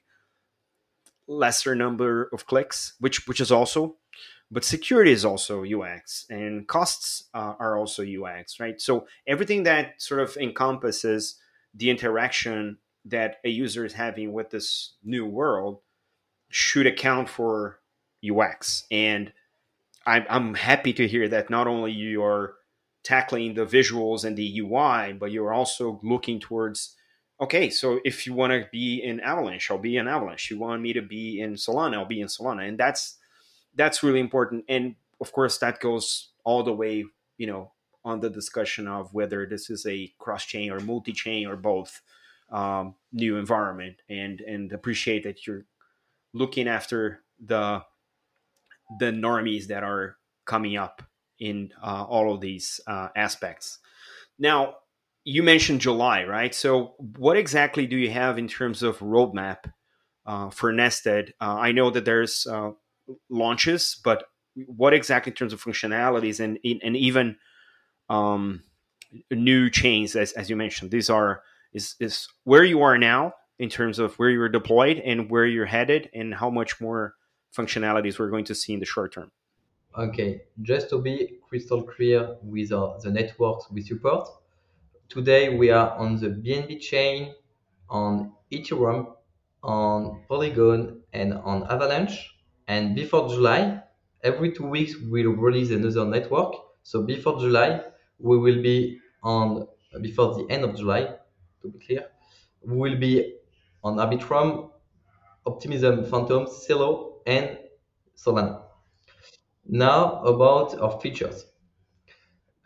lesser 1.26 1.74
number 1.74 2.28
of 2.32 2.46
clicks, 2.46 2.94
which 3.00 3.26
which 3.26 3.40
is 3.40 3.50
also, 3.50 3.96
but 4.50 4.64
security 4.64 5.10
is 5.10 5.24
also 5.24 5.64
UX, 5.64 6.26
and 6.30 6.68
costs 6.68 7.24
uh, 7.34 7.54
are 7.58 7.76
also 7.78 8.04
UX, 8.04 8.60
right? 8.60 8.80
So 8.80 9.06
everything 9.26 9.64
that 9.64 10.00
sort 10.00 10.20
of 10.20 10.36
encompasses 10.36 11.36
the 11.74 11.90
interaction 11.90 12.78
that 13.04 13.36
a 13.44 13.48
user 13.48 13.84
is 13.84 13.92
having 13.92 14.32
with 14.32 14.50
this 14.50 14.94
new 15.04 15.26
world 15.26 15.80
should 16.48 16.86
account 16.86 17.28
for 17.28 17.80
UX. 18.28 18.84
And 18.90 19.32
I'm, 20.06 20.24
I'm 20.28 20.54
happy 20.54 20.92
to 20.94 21.06
hear 21.06 21.28
that 21.28 21.50
not 21.50 21.66
only 21.66 21.92
you're 21.92 22.54
tackling 23.06 23.54
the 23.54 23.64
visuals 23.64 24.24
and 24.24 24.36
the 24.36 24.58
UI, 24.58 25.12
but 25.12 25.30
you're 25.30 25.52
also 25.52 26.00
looking 26.02 26.40
towards 26.40 26.96
okay, 27.40 27.70
so 27.70 28.00
if 28.04 28.26
you 28.26 28.34
want 28.34 28.50
to 28.50 28.66
be 28.72 29.00
in 29.00 29.20
Avalanche, 29.20 29.70
I'll 29.70 29.78
be 29.78 29.96
in 29.96 30.08
Avalanche. 30.08 30.50
You 30.50 30.58
want 30.58 30.82
me 30.82 30.92
to 30.94 31.02
be 31.02 31.40
in 31.40 31.54
Solana, 31.54 31.94
I'll 31.94 32.06
be 32.06 32.20
in 32.20 32.26
Solana, 32.26 32.66
and 32.66 32.76
that's 32.76 33.18
that's 33.76 34.02
really 34.02 34.18
important. 34.18 34.64
And 34.68 34.96
of 35.20 35.30
course, 35.32 35.58
that 35.58 35.78
goes 35.78 36.30
all 36.44 36.64
the 36.64 36.72
way, 36.72 37.04
you 37.38 37.46
know, 37.46 37.72
on 38.04 38.20
the 38.20 38.30
discussion 38.30 38.88
of 38.88 39.14
whether 39.14 39.46
this 39.46 39.70
is 39.70 39.86
a 39.86 40.12
cross 40.18 40.44
chain 40.44 40.72
or 40.72 40.80
multi 40.80 41.12
chain 41.12 41.46
or 41.46 41.56
both 41.56 42.00
um, 42.50 42.96
new 43.12 43.36
environment, 43.36 44.02
and 44.08 44.40
and 44.40 44.72
appreciate 44.72 45.22
that 45.22 45.46
you're 45.46 45.64
looking 46.32 46.66
after 46.66 47.22
the 47.38 47.82
the 48.98 49.12
normies 49.12 49.68
that 49.68 49.84
are 49.84 50.16
coming 50.44 50.76
up 50.76 51.02
in 51.38 51.70
uh, 51.82 52.04
all 52.04 52.32
of 52.32 52.40
these 52.40 52.80
uh, 52.86 53.08
aspects. 53.16 53.78
Now, 54.38 54.76
you 55.24 55.42
mentioned 55.42 55.80
July, 55.80 56.24
right? 56.24 56.54
So, 56.54 56.94
what 56.98 57.36
exactly 57.36 57.86
do 57.86 57.96
you 57.96 58.10
have 58.10 58.38
in 58.38 58.48
terms 58.48 58.82
of 58.82 58.98
roadmap 59.00 59.70
uh, 60.24 60.50
for 60.50 60.72
Nested? 60.72 61.34
Uh, 61.40 61.56
I 61.56 61.72
know 61.72 61.90
that 61.90 62.04
there's 62.04 62.46
uh, 62.46 62.70
launches, 63.28 64.00
but 64.04 64.24
what 64.54 64.94
exactly 64.94 65.30
in 65.30 65.36
terms 65.36 65.52
of 65.52 65.62
functionalities 65.62 66.40
and 66.40 66.58
and 66.64 66.96
even 66.96 67.36
um, 68.08 68.62
new 69.30 69.68
chains, 69.70 70.16
as, 70.16 70.32
as 70.32 70.48
you 70.48 70.56
mentioned, 70.56 70.90
these 70.90 71.10
are 71.10 71.42
is 71.72 71.96
is 72.00 72.28
where 72.44 72.64
you 72.64 72.82
are 72.82 72.96
now 72.96 73.32
in 73.58 73.68
terms 73.68 73.98
of 73.98 74.14
where 74.18 74.30
you're 74.30 74.48
deployed 74.48 74.98
and 74.98 75.30
where 75.30 75.46
you're 75.46 75.66
headed, 75.66 76.08
and 76.14 76.34
how 76.34 76.50
much 76.50 76.80
more 76.80 77.14
functionalities 77.56 78.18
we're 78.18 78.30
going 78.30 78.44
to 78.44 78.54
see 78.54 78.74
in 78.74 78.80
the 78.80 78.86
short 78.86 79.12
term. 79.12 79.32
Okay, 79.98 80.42
just 80.60 80.90
to 80.90 80.98
be 80.98 81.38
crystal 81.48 81.82
clear 81.82 82.36
with 82.42 82.70
uh, 82.70 82.98
the 83.02 83.10
networks 83.10 83.70
we 83.70 83.80
support, 83.80 84.28
today 85.08 85.56
we 85.56 85.70
are 85.70 85.96
on 85.96 86.16
the 86.16 86.28
BNB 86.28 86.82
chain, 86.82 87.34
on 87.88 88.32
Ethereum, 88.52 89.14
on 89.62 90.22
Polygon, 90.28 91.00
and 91.14 91.32
on 91.32 91.62
Avalanche. 91.70 92.36
And 92.68 92.94
before 92.94 93.30
July, 93.30 93.80
every 94.22 94.52
two 94.52 94.66
weeks 94.66 94.96
we'll 95.02 95.30
release 95.30 95.70
another 95.70 96.04
network. 96.04 96.52
So 96.82 97.02
before 97.02 97.40
July, 97.40 97.80
we 98.18 98.36
will 98.36 98.60
be 98.60 98.98
on 99.22 99.66
before 100.02 100.34
the 100.34 100.46
end 100.50 100.62
of 100.64 100.76
July, 100.76 101.16
to 101.62 101.68
be 101.68 101.78
clear, 101.78 102.08
we 102.62 102.76
will 102.76 102.98
be 102.98 103.36
on 103.82 103.96
Arbitrum, 103.96 104.68
Optimism, 105.46 106.04
Fantom, 106.04 106.44
Celo, 106.44 107.20
and 107.24 107.56
Solana. 108.14 108.65
Now 109.68 110.22
about 110.24 110.78
our 110.80 111.00
features. 111.00 111.46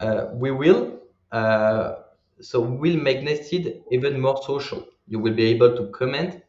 Uh, 0.00 0.26
we 0.34 0.50
will 0.50 0.98
uh, 1.32 1.94
so 2.40 2.60
we'll 2.60 2.96
make 3.00 3.22
Nested 3.22 3.82
even 3.90 4.20
more 4.20 4.40
social. 4.42 4.84
You 5.06 5.18
will 5.18 5.34
be 5.34 5.44
able 5.46 5.76
to 5.76 5.88
comment 5.90 6.42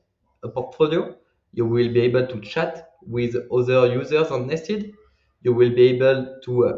a 0.43 0.49
portfolio. 0.49 1.15
You 1.53 1.65
will 1.65 1.91
be 1.91 2.01
able 2.01 2.27
to 2.27 2.39
chat 2.41 2.91
with 3.05 3.35
other 3.51 3.87
users 3.87 4.31
on 4.31 4.47
Nested. 4.47 4.93
You 5.41 5.53
will 5.53 5.71
be 5.71 5.83
able 5.89 6.37
to 6.45 6.65
uh, 6.67 6.73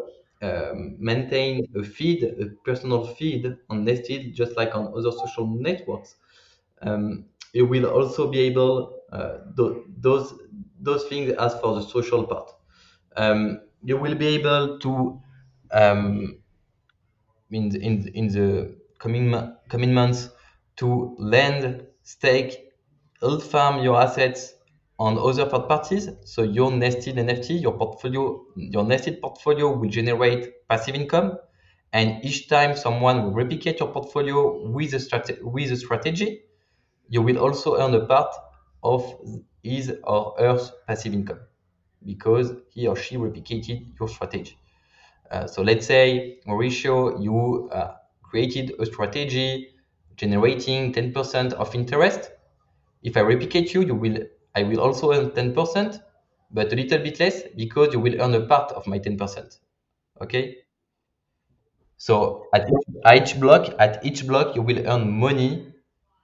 um, 0.46 0.96
maintain 1.00 1.68
a 1.76 1.84
feed, 1.84 2.24
a 2.24 2.46
personal 2.66 3.06
feed 3.06 3.56
on 3.70 3.86
Nested, 3.86 4.34
just 4.34 4.58
like 4.58 4.76
on 4.76 4.88
other 4.98 5.12
social 5.12 5.48
networks. 5.48 6.16
Um, 6.82 7.26
you 7.54 7.66
will 7.66 7.86
also 7.86 8.30
be 8.32 8.40
able 8.42 9.00
uh, 9.12 9.38
th- 9.58 9.78
those 10.00 10.34
those 10.80 11.06
things 11.06 11.32
as 11.34 11.54
for 11.62 11.76
the 11.76 11.82
social 11.82 12.26
part. 12.26 12.50
Um, 13.16 13.62
you 13.84 13.98
will 13.98 14.16
be 14.16 14.28
able 14.28 14.80
to 14.80 15.22
um, 15.72 16.38
in 17.52 17.70
the, 17.70 17.80
in 17.80 18.02
the, 18.02 18.18
in 18.18 18.28
the 18.28 18.76
coming, 19.00 19.34
coming 19.70 19.94
months 19.94 20.30
to 20.78 21.16
lend, 21.20 21.86
stake, 22.04 22.72
hold 23.22 23.44
farm 23.44 23.84
your 23.84 24.02
assets 24.02 24.54
on 25.00 25.18
other 25.18 25.46
third 25.46 25.68
parties. 25.68 26.10
So 26.26 26.44
your 26.44 26.72
nested 26.72 27.18
NFT, 27.18 27.62
your 27.62 27.78
portfolio, 27.78 28.46
your 28.56 28.84
nested 28.84 29.22
portfolio 29.22 29.76
will 29.76 29.90
generate 29.90 30.68
passive 30.68 30.96
income. 30.96 31.38
And 31.92 32.26
each 32.26 32.50
time 32.50 32.76
someone 32.76 33.24
will 33.24 33.34
replicate 33.34 33.80
your 33.80 33.92
portfolio 33.92 34.68
with 34.70 34.94
a, 34.96 35.00
strate- 35.00 35.44
with 35.44 35.72
a 35.72 35.78
strategy, 35.78 36.42
you 37.10 37.22
will 37.22 37.38
also 37.38 37.78
earn 37.80 37.94
a 37.94 38.06
part 38.06 38.34
of 38.84 39.14
his 39.64 39.94
or 40.04 40.36
her 40.40 40.60
passive 40.88 41.14
income 41.14 41.40
because 42.06 42.54
he 42.70 42.88
or 42.88 42.96
she 42.96 43.16
replicated 43.18 43.98
your 44.00 44.10
strategy. 44.10 44.58
Uh, 45.32 45.48
so 45.48 45.62
let's 45.62 45.88
say, 45.88 46.40
Mauricio, 46.48 47.22
you 47.24 47.70
uh, 47.72 47.96
created 48.22 48.74
a 48.80 48.86
strategy 48.86 49.70
generating 50.16 50.94
10% 50.94 51.54
of 51.54 51.74
interest. 51.76 52.32
If 53.04 53.18
I 53.18 53.22
replicate 53.22 53.74
you, 53.74 53.82
you 53.82 53.96
will 53.96 54.20
I 54.56 54.64
will 54.64 54.80
also 54.82 55.12
earn 55.14 55.32
10%, 55.32 56.00
but 56.52 56.72
a 56.72 56.76
little 56.76 57.00
bit 57.00 57.20
less 57.20 57.44
because 57.56 57.94
you 57.94 58.00
will 58.00 58.22
earn 58.22 58.36
a 58.36 58.46
part 58.46 58.72
of 58.74 58.86
my 58.88 59.00
10%. 59.00 59.60
Okay? 60.22 60.58
So 61.98 62.48
at 62.54 62.70
each, 63.16 63.40
block, 63.40 63.74
at 63.80 64.06
each 64.06 64.28
block, 64.28 64.56
you 64.56 64.62
will 64.62 64.88
earn 64.88 65.10
money 65.12 65.74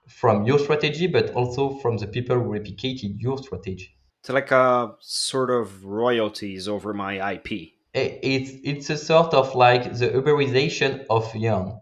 from 0.06 0.44
your 0.44 0.58
strategy, 0.58 1.06
but 1.08 1.30
also 1.30 1.70
from 1.78 1.96
the 1.96 2.06
people 2.06 2.36
who 2.36 2.50
replicated 2.50 3.20
your 3.20 3.38
strategy. 3.38 3.96
It's 4.20 4.28
like 4.28 4.50
a 4.50 4.96
sort 5.00 5.50
of 5.50 5.84
royalties 5.84 6.68
over 6.68 6.92
my 6.92 7.32
IP. 7.32 7.72
Eh, 7.94 8.18
it's 8.22 8.52
it's 8.62 8.90
a 8.90 8.98
sort 8.98 9.32
of 9.32 9.54
like 9.54 9.94
the 9.96 10.10
Uberization 10.10 11.06
of 11.08 11.34
Yearn. 11.34 11.80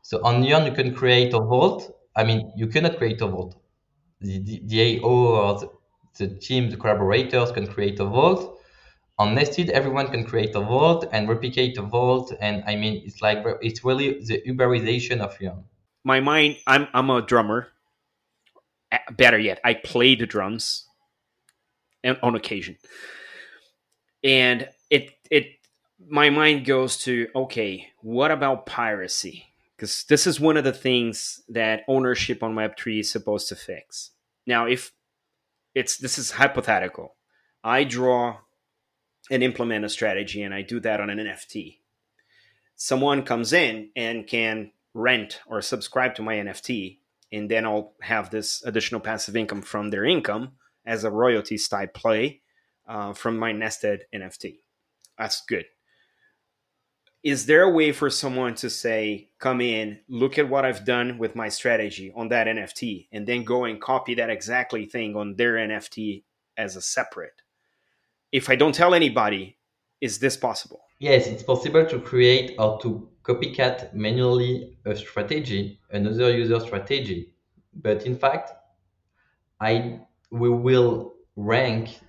So 0.00 0.24
on 0.24 0.42
Yearn, 0.42 0.64
you 0.64 0.72
can 0.72 0.94
create 0.94 1.34
a 1.34 1.38
vault. 1.38 1.94
I 2.16 2.24
mean, 2.24 2.50
you 2.56 2.66
cannot 2.66 2.96
create 2.96 3.20
a 3.20 3.26
vault. 3.26 3.60
The, 4.20 4.38
the, 4.38 4.62
the 4.64 5.00
AO 5.00 5.08
or 5.08 5.60
the, 5.60 5.70
the 6.16 6.34
team, 6.38 6.70
the 6.70 6.78
collaborators 6.78 7.52
can 7.52 7.66
create 7.66 8.00
a 8.00 8.06
vault. 8.06 8.58
On 9.18 9.34
Nested, 9.34 9.68
everyone 9.68 10.08
can 10.08 10.24
create 10.24 10.54
a 10.54 10.60
vault 10.60 11.06
and 11.12 11.28
replicate 11.28 11.76
a 11.76 11.82
vault. 11.82 12.32
And 12.40 12.64
I 12.66 12.76
mean, 12.76 13.02
it's 13.04 13.20
like, 13.20 13.44
it's 13.60 13.84
really 13.84 14.18
the 14.24 14.42
Uberization 14.48 15.20
of 15.20 15.38
Yearn. 15.40 15.64
My 16.04 16.20
mind, 16.20 16.56
I'm, 16.66 16.88
I'm 16.94 17.10
a 17.10 17.20
drummer. 17.20 17.68
Better 19.12 19.38
yet, 19.38 19.60
I 19.62 19.74
play 19.74 20.14
the 20.14 20.26
drums 20.26 20.86
on 22.04 22.34
occasion. 22.34 22.76
And 24.22 24.68
it, 24.90 25.12
it, 25.30 25.46
my 26.08 26.30
mind 26.30 26.66
goes 26.66 26.98
to, 26.98 27.28
okay, 27.34 27.88
what 28.00 28.30
about 28.30 28.66
piracy? 28.66 29.50
because 29.80 30.04
this 30.10 30.26
is 30.26 30.38
one 30.38 30.58
of 30.58 30.64
the 30.64 30.74
things 30.74 31.42
that 31.48 31.84
ownership 31.88 32.42
on 32.42 32.54
web3 32.54 33.00
is 33.00 33.10
supposed 33.10 33.48
to 33.48 33.56
fix 33.56 34.10
now 34.46 34.66
if 34.66 34.92
it's 35.74 35.96
this 35.96 36.18
is 36.18 36.32
hypothetical 36.32 37.16
i 37.64 37.82
draw 37.82 38.36
and 39.30 39.42
implement 39.42 39.84
a 39.84 39.88
strategy 39.88 40.42
and 40.42 40.52
i 40.52 40.60
do 40.60 40.80
that 40.80 41.00
on 41.00 41.08
an 41.08 41.18
nft 41.18 41.78
someone 42.76 43.22
comes 43.22 43.54
in 43.54 43.88
and 43.96 44.26
can 44.26 44.70
rent 44.92 45.40
or 45.46 45.62
subscribe 45.62 46.14
to 46.14 46.22
my 46.22 46.34
nft 46.34 46.98
and 47.32 47.50
then 47.50 47.64
i'll 47.64 47.94
have 48.02 48.28
this 48.28 48.62
additional 48.64 49.00
passive 49.00 49.34
income 49.34 49.62
from 49.62 49.88
their 49.88 50.04
income 50.04 50.52
as 50.90 51.04
a 51.04 51.10
royalties 51.10 51.68
type 51.68 51.94
play 51.94 52.40
uh, 52.88 53.12
from 53.12 53.38
my 53.38 53.52
nested 53.52 54.04
nft 54.14 54.58
that's 55.20 55.42
good. 55.42 55.66
Is 57.22 57.44
there 57.44 57.64
a 57.64 57.70
way 57.70 57.92
for 57.92 58.08
someone 58.08 58.54
to 58.54 58.70
say 58.70 59.28
come 59.38 59.60
in 59.60 60.00
look 60.08 60.38
at 60.38 60.48
what 60.48 60.64
i've 60.64 60.86
done 60.86 61.18
with 61.18 61.36
my 61.36 61.50
strategy 61.50 62.10
on 62.16 62.28
that 62.28 62.46
nft 62.46 63.08
and 63.12 63.26
then 63.26 63.44
go 63.44 63.64
and 63.64 63.78
copy 63.78 64.14
that 64.14 64.30
exactly 64.30 64.86
thing 64.86 65.14
on 65.14 65.36
their 65.36 65.56
nft 65.56 66.22
as 66.56 66.76
a 66.76 66.80
separate? 66.80 67.42
If 68.32 68.48
i 68.48 68.56
don't 68.56 68.74
tell 68.74 68.94
anybody 68.94 69.58
is 70.00 70.18
this 70.18 70.38
possible? 70.38 70.80
Yes 70.98 71.26
it's 71.26 71.42
possible 71.42 71.84
to 71.84 72.00
create 72.00 72.54
or 72.58 72.80
to 72.80 73.06
copycat 73.22 73.92
manually 73.92 74.78
a 74.86 74.96
strategy 74.96 75.78
another 75.90 76.30
user 76.34 76.58
strategy. 76.60 77.34
But 77.74 78.06
in 78.06 78.16
fact 78.16 78.52
i 79.60 80.00
we 80.30 80.48
will 80.48 81.14
rank 81.36 82.00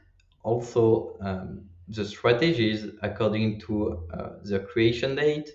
also 0.44 1.18
um, 1.22 1.66
the 1.88 2.06
strategies 2.06 2.88
according 3.02 3.60
to 3.62 4.08
uh, 4.14 4.30
the 4.44 4.60
creation 4.60 5.16
date, 5.16 5.50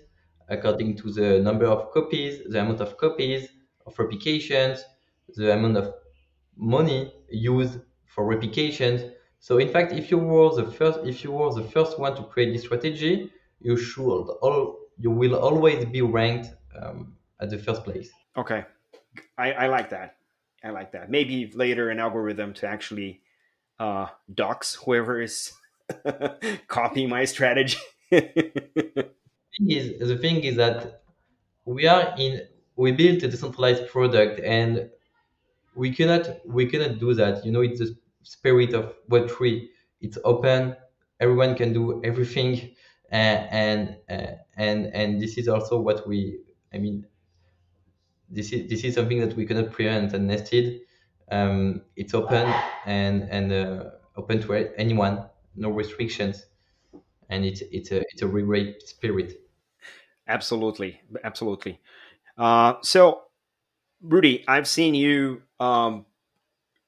according 0.49 0.95
to 0.97 1.11
the 1.11 1.39
number 1.39 1.65
of 1.65 1.91
copies, 1.91 2.41
the 2.49 2.59
amount 2.61 2.79
of 2.81 2.97
copies 2.97 3.49
of 3.85 3.97
replications, 3.97 4.83
the 5.35 5.53
amount 5.53 5.77
of 5.77 5.93
money 6.55 7.13
used 7.29 7.79
for 8.05 8.25
replications. 8.25 9.01
So 9.39 9.57
in 9.57 9.69
fact, 9.69 9.91
if 9.93 10.11
you 10.11 10.17
were 10.17 10.53
the 10.55 10.69
first, 10.71 10.99
if 11.05 11.23
you 11.23 11.31
were 11.31 11.53
the 11.53 11.63
first 11.63 11.99
one 11.99 12.15
to 12.15 12.23
create 12.23 12.53
this 12.53 12.63
strategy, 12.63 13.31
you 13.59 13.77
should 13.77 14.27
all 14.41 14.77
you 14.99 15.11
will 15.11 15.35
always 15.35 15.85
be 15.85 16.01
ranked 16.01 16.49
um, 16.81 17.15
at 17.39 17.49
the 17.49 17.57
first 17.57 17.83
place. 17.83 18.09
Okay, 18.35 18.65
I, 19.37 19.51
I 19.53 19.67
like 19.67 19.89
that. 19.91 20.16
I 20.63 20.71
like 20.71 20.91
that. 20.93 21.09
Maybe 21.09 21.51
later 21.53 21.89
an 21.89 21.99
algorithm 21.99 22.53
to 22.55 22.67
actually 22.67 23.21
uh, 23.79 24.07
dox 24.33 24.75
whoever 24.75 25.21
is 25.21 25.53
copy 26.67 27.05
my 27.05 27.25
strategy. 27.25 27.77
the, 28.11 29.11
thing 29.57 29.71
is, 29.71 29.99
the 29.99 30.17
thing 30.17 30.43
is 30.43 30.55
that 30.55 31.03
we 31.65 31.87
are 31.87 32.13
in 32.17 32.41
we 32.75 32.91
built 32.91 33.23
a 33.23 33.27
decentralized 33.27 33.87
product 33.89 34.39
and 34.39 34.89
we 35.75 35.91
cannot 35.91 36.29
we 36.45 36.65
cannot 36.65 36.99
do 36.99 37.13
that 37.13 37.45
you 37.45 37.51
know 37.51 37.61
it's 37.61 37.79
the 37.79 37.95
spirit 38.23 38.73
of 38.73 38.93
web3 39.09 39.67
it's 39.99 40.17
open 40.23 40.75
everyone 41.19 41.55
can 41.55 41.73
do 41.73 42.01
everything 42.03 42.71
and 43.09 43.47
and 43.51 43.97
uh, 44.09 44.35
and, 44.55 44.87
and 44.93 45.21
this 45.21 45.37
is 45.37 45.47
also 45.47 45.79
what 45.79 46.07
we 46.07 46.39
i 46.73 46.77
mean 46.77 47.05
this 48.29 48.51
is 48.51 48.69
this 48.69 48.83
is 48.83 48.95
something 48.95 49.19
that 49.19 49.35
we 49.35 49.45
cannot 49.45 49.71
prevent 49.71 50.13
and 50.13 50.27
nested. 50.27 50.81
Um, 51.31 51.81
it's 51.95 52.13
open 52.13 52.53
and 52.85 53.23
and 53.29 53.51
uh, 53.51 53.83
open 54.15 54.41
to 54.41 54.53
anyone 54.77 55.25
no 55.55 55.69
restrictions. 55.69 56.45
And 57.29 57.43
it's 57.45 57.61
it's 57.71 57.91
a 57.91 58.01
it's 58.11 58.21
a 58.21 58.27
great 58.27 58.81
spirit. 58.81 59.41
Absolutely. 60.27 61.01
Absolutely. 61.23 61.79
Uh, 62.37 62.75
so 62.81 63.21
rudy 63.99 64.45
i've 64.47 64.67
seen 64.67 64.93
you 64.93 65.41
um, 65.59 66.05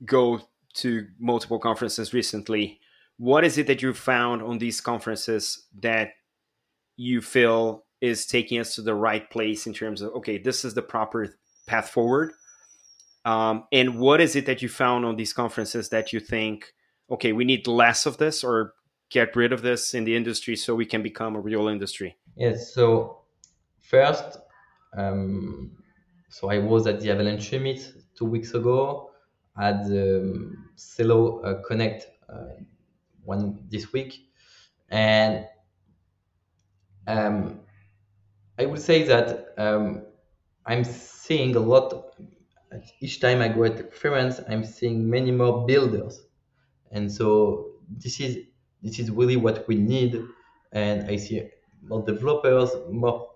go 0.06 0.39
to 0.75 1.08
multiple 1.19 1.60
conferences 1.60 2.13
recently. 2.13 2.80
What 3.17 3.43
is 3.43 3.58
it 3.58 3.67
that 3.67 3.82
you 3.82 3.93
found 3.93 4.41
on 4.41 4.60
these 4.60 4.80
conferences 4.80 5.65
that 5.82 6.12
you 6.95 7.21
feel 7.21 7.86
is 8.01 8.25
taking 8.25 8.59
us 8.59 8.75
to 8.75 8.81
the 8.81 8.93
right 8.93 9.29
place 9.29 9.67
in 9.67 9.73
terms 9.73 10.01
of 10.01 10.13
okay 10.13 10.38
this 10.38 10.63
is 10.63 10.73
the 10.73 10.81
proper 10.81 11.38
path 11.67 11.89
forward. 11.89 12.33
Um, 13.25 13.65
and 13.71 13.99
what 13.99 14.21
is 14.21 14.35
it 14.35 14.45
that 14.45 14.62
you 14.62 14.69
found 14.69 15.05
on 15.05 15.17
these 15.17 15.33
conferences 15.33 15.89
that 15.89 16.13
you 16.13 16.19
think 16.19 16.73
okay 17.12 17.33
we 17.33 17.45
need 17.45 17.67
less 17.67 18.05
of 18.05 18.17
this 18.17 18.43
or 18.43 18.73
get 19.09 19.35
rid 19.35 19.51
of 19.51 19.62
this 19.62 19.93
in 19.93 20.03
the 20.03 20.15
industry 20.15 20.55
so 20.55 20.75
we 20.75 20.85
can 20.85 21.03
become 21.03 21.35
a 21.35 21.39
real 21.39 21.67
industry? 21.67 22.17
Yes 22.35 22.73
so 22.73 23.21
first 23.79 24.38
um, 24.97 25.71
so 26.29 26.49
i 26.49 26.57
was 26.57 26.88
at 26.88 26.99
the 26.99 27.12
avalanche 27.12 27.49
summit 27.49 27.93
two 28.15 28.25
weeks 28.25 28.53
ago 28.53 29.09
at 29.59 29.88
the 29.88 30.21
um, 30.21 30.69
Celo 30.77 31.45
uh, 31.45 31.62
Connect 31.67 32.07
uh, 32.29 32.63
one 33.23 33.59
this 33.69 33.91
week, 33.91 34.29
and 34.89 35.45
um, 37.07 37.59
I 38.60 38.65
would 38.65 38.82
say 38.82 39.04
that 39.04 39.54
um, 39.58 40.04
I'm 40.65 40.84
seeing 40.84 41.56
a 41.56 41.60
lot. 41.60 42.13
Each 43.00 43.19
time 43.19 43.41
I 43.41 43.48
go 43.48 43.63
at 43.63 43.78
the 43.78 43.84
conference, 43.84 44.41
I'm 44.50 44.63
seeing 44.63 45.10
many 45.10 45.32
more 45.32 45.65
builders, 45.65 46.22
and 46.91 47.12
so 47.12 47.72
this 47.89 48.19
is 48.19 48.38
this 48.84 49.00
is 49.00 49.10
really 49.12 49.38
what 49.38 49.67
we 49.67 49.76
need. 49.76 50.22
And 50.72 51.10
I 51.10 51.15
see 51.15 51.50
more 51.82 52.04
developers, 52.06 52.69
more 52.91 53.30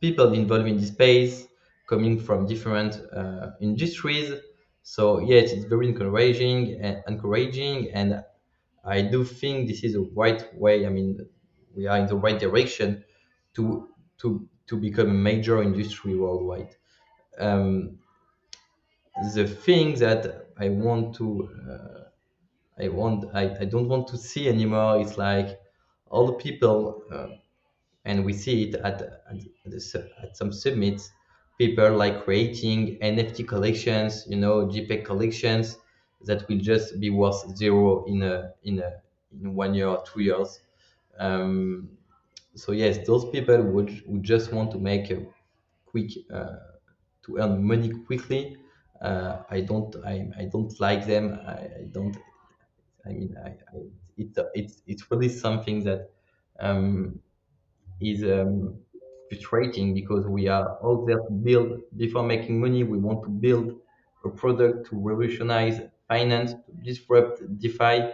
people 0.00 0.32
involved 0.34 0.68
in 0.68 0.76
this 0.76 0.88
space, 0.88 1.48
coming 1.88 2.20
from 2.20 2.46
different 2.46 3.00
uh, 3.12 3.50
industries. 3.60 4.34
So 4.82 5.18
yes, 5.20 5.52
it's 5.52 5.64
very 5.64 5.88
encouraging 5.88 6.78
and 6.80 7.02
encouraging, 7.08 7.90
and 7.92 8.22
I 8.84 9.02
do 9.02 9.24
think 9.24 9.68
this 9.68 9.82
is 9.82 9.94
the 9.94 10.08
right 10.14 10.42
way. 10.54 10.86
I 10.86 10.90
mean, 10.90 11.26
we 11.74 11.86
are 11.86 11.98
in 11.98 12.06
the 12.06 12.16
right 12.16 12.38
direction 12.38 13.02
to 13.54 13.88
to 14.18 14.48
to 14.66 14.76
become 14.76 15.10
a 15.10 15.14
major 15.14 15.62
industry 15.62 16.16
worldwide. 16.16 16.76
Um, 17.38 17.98
the 19.34 19.46
thing 19.46 19.94
that 19.98 20.48
I 20.58 20.68
want 20.68 21.14
to 21.16 21.48
uh, 21.70 22.82
I 22.82 22.88
want 22.88 23.24
I, 23.34 23.56
I 23.60 23.64
don't 23.64 23.88
want 23.88 24.06
to 24.08 24.18
see 24.18 24.48
anymore 24.48 25.00
is 25.00 25.16
like 25.16 25.58
all 26.10 26.26
the 26.26 26.34
people 26.34 27.02
uh, 27.10 27.28
and 28.04 28.24
we 28.24 28.32
see 28.32 28.64
it 28.68 28.74
at 28.76 29.00
at, 29.02 29.38
the, 29.64 30.10
at 30.22 30.36
some 30.36 30.52
summits 30.52 31.10
people 31.58 31.90
like 31.96 32.24
creating 32.24 32.98
NFT 33.00 33.46
collections 33.48 34.26
you 34.28 34.36
know 34.36 34.66
JPEG 34.66 35.04
collections 35.04 35.78
that 36.22 36.46
will 36.48 36.58
just 36.58 37.00
be 37.00 37.10
worth 37.10 37.56
zero 37.56 38.04
in 38.06 38.22
a 38.22 38.52
in 38.64 38.80
a 38.80 39.00
in 39.32 39.54
one 39.54 39.74
year 39.74 39.88
or 39.88 40.04
two 40.04 40.22
years 40.22 40.60
um, 41.18 41.95
so 42.56 42.72
yes, 42.72 43.06
those 43.06 43.24
people 43.30 43.62
would 43.62 43.90
would 44.06 44.22
just 44.22 44.52
want 44.52 44.72
to 44.72 44.78
make 44.78 45.10
a 45.10 45.26
quick 45.86 46.10
uh, 46.32 46.56
to 47.24 47.38
earn 47.38 47.62
money 47.64 47.90
quickly. 48.06 48.56
Uh, 49.00 49.42
I 49.50 49.60
don't 49.62 49.94
I, 50.04 50.28
I 50.38 50.44
don't 50.46 50.72
like 50.80 51.06
them. 51.06 51.38
I, 51.46 51.52
I 51.82 51.84
don't. 51.92 52.16
I 53.06 53.10
mean, 53.10 53.36
I, 53.44 53.48
I, 53.50 53.78
it's 54.18 54.38
it's 54.54 54.82
it's 54.86 55.10
really 55.10 55.28
something 55.28 55.84
that 55.84 56.10
um, 56.60 57.20
is 58.00 58.22
um, 58.24 58.78
frustrating 59.28 59.94
because 59.94 60.26
we 60.26 60.48
are 60.48 60.76
all 60.82 61.04
there 61.06 61.18
to 61.18 61.32
build 61.32 61.80
before 61.96 62.22
making 62.22 62.60
money. 62.60 62.84
We 62.84 62.98
want 62.98 63.22
to 63.24 63.30
build 63.30 63.72
a 64.24 64.28
product 64.30 64.86
to 64.90 64.96
revolutionize 64.98 65.80
finance, 66.08 66.52
to 66.52 66.72
disrupt 66.82 67.40
DeFi, 67.58 67.82
uh, 68.02 68.12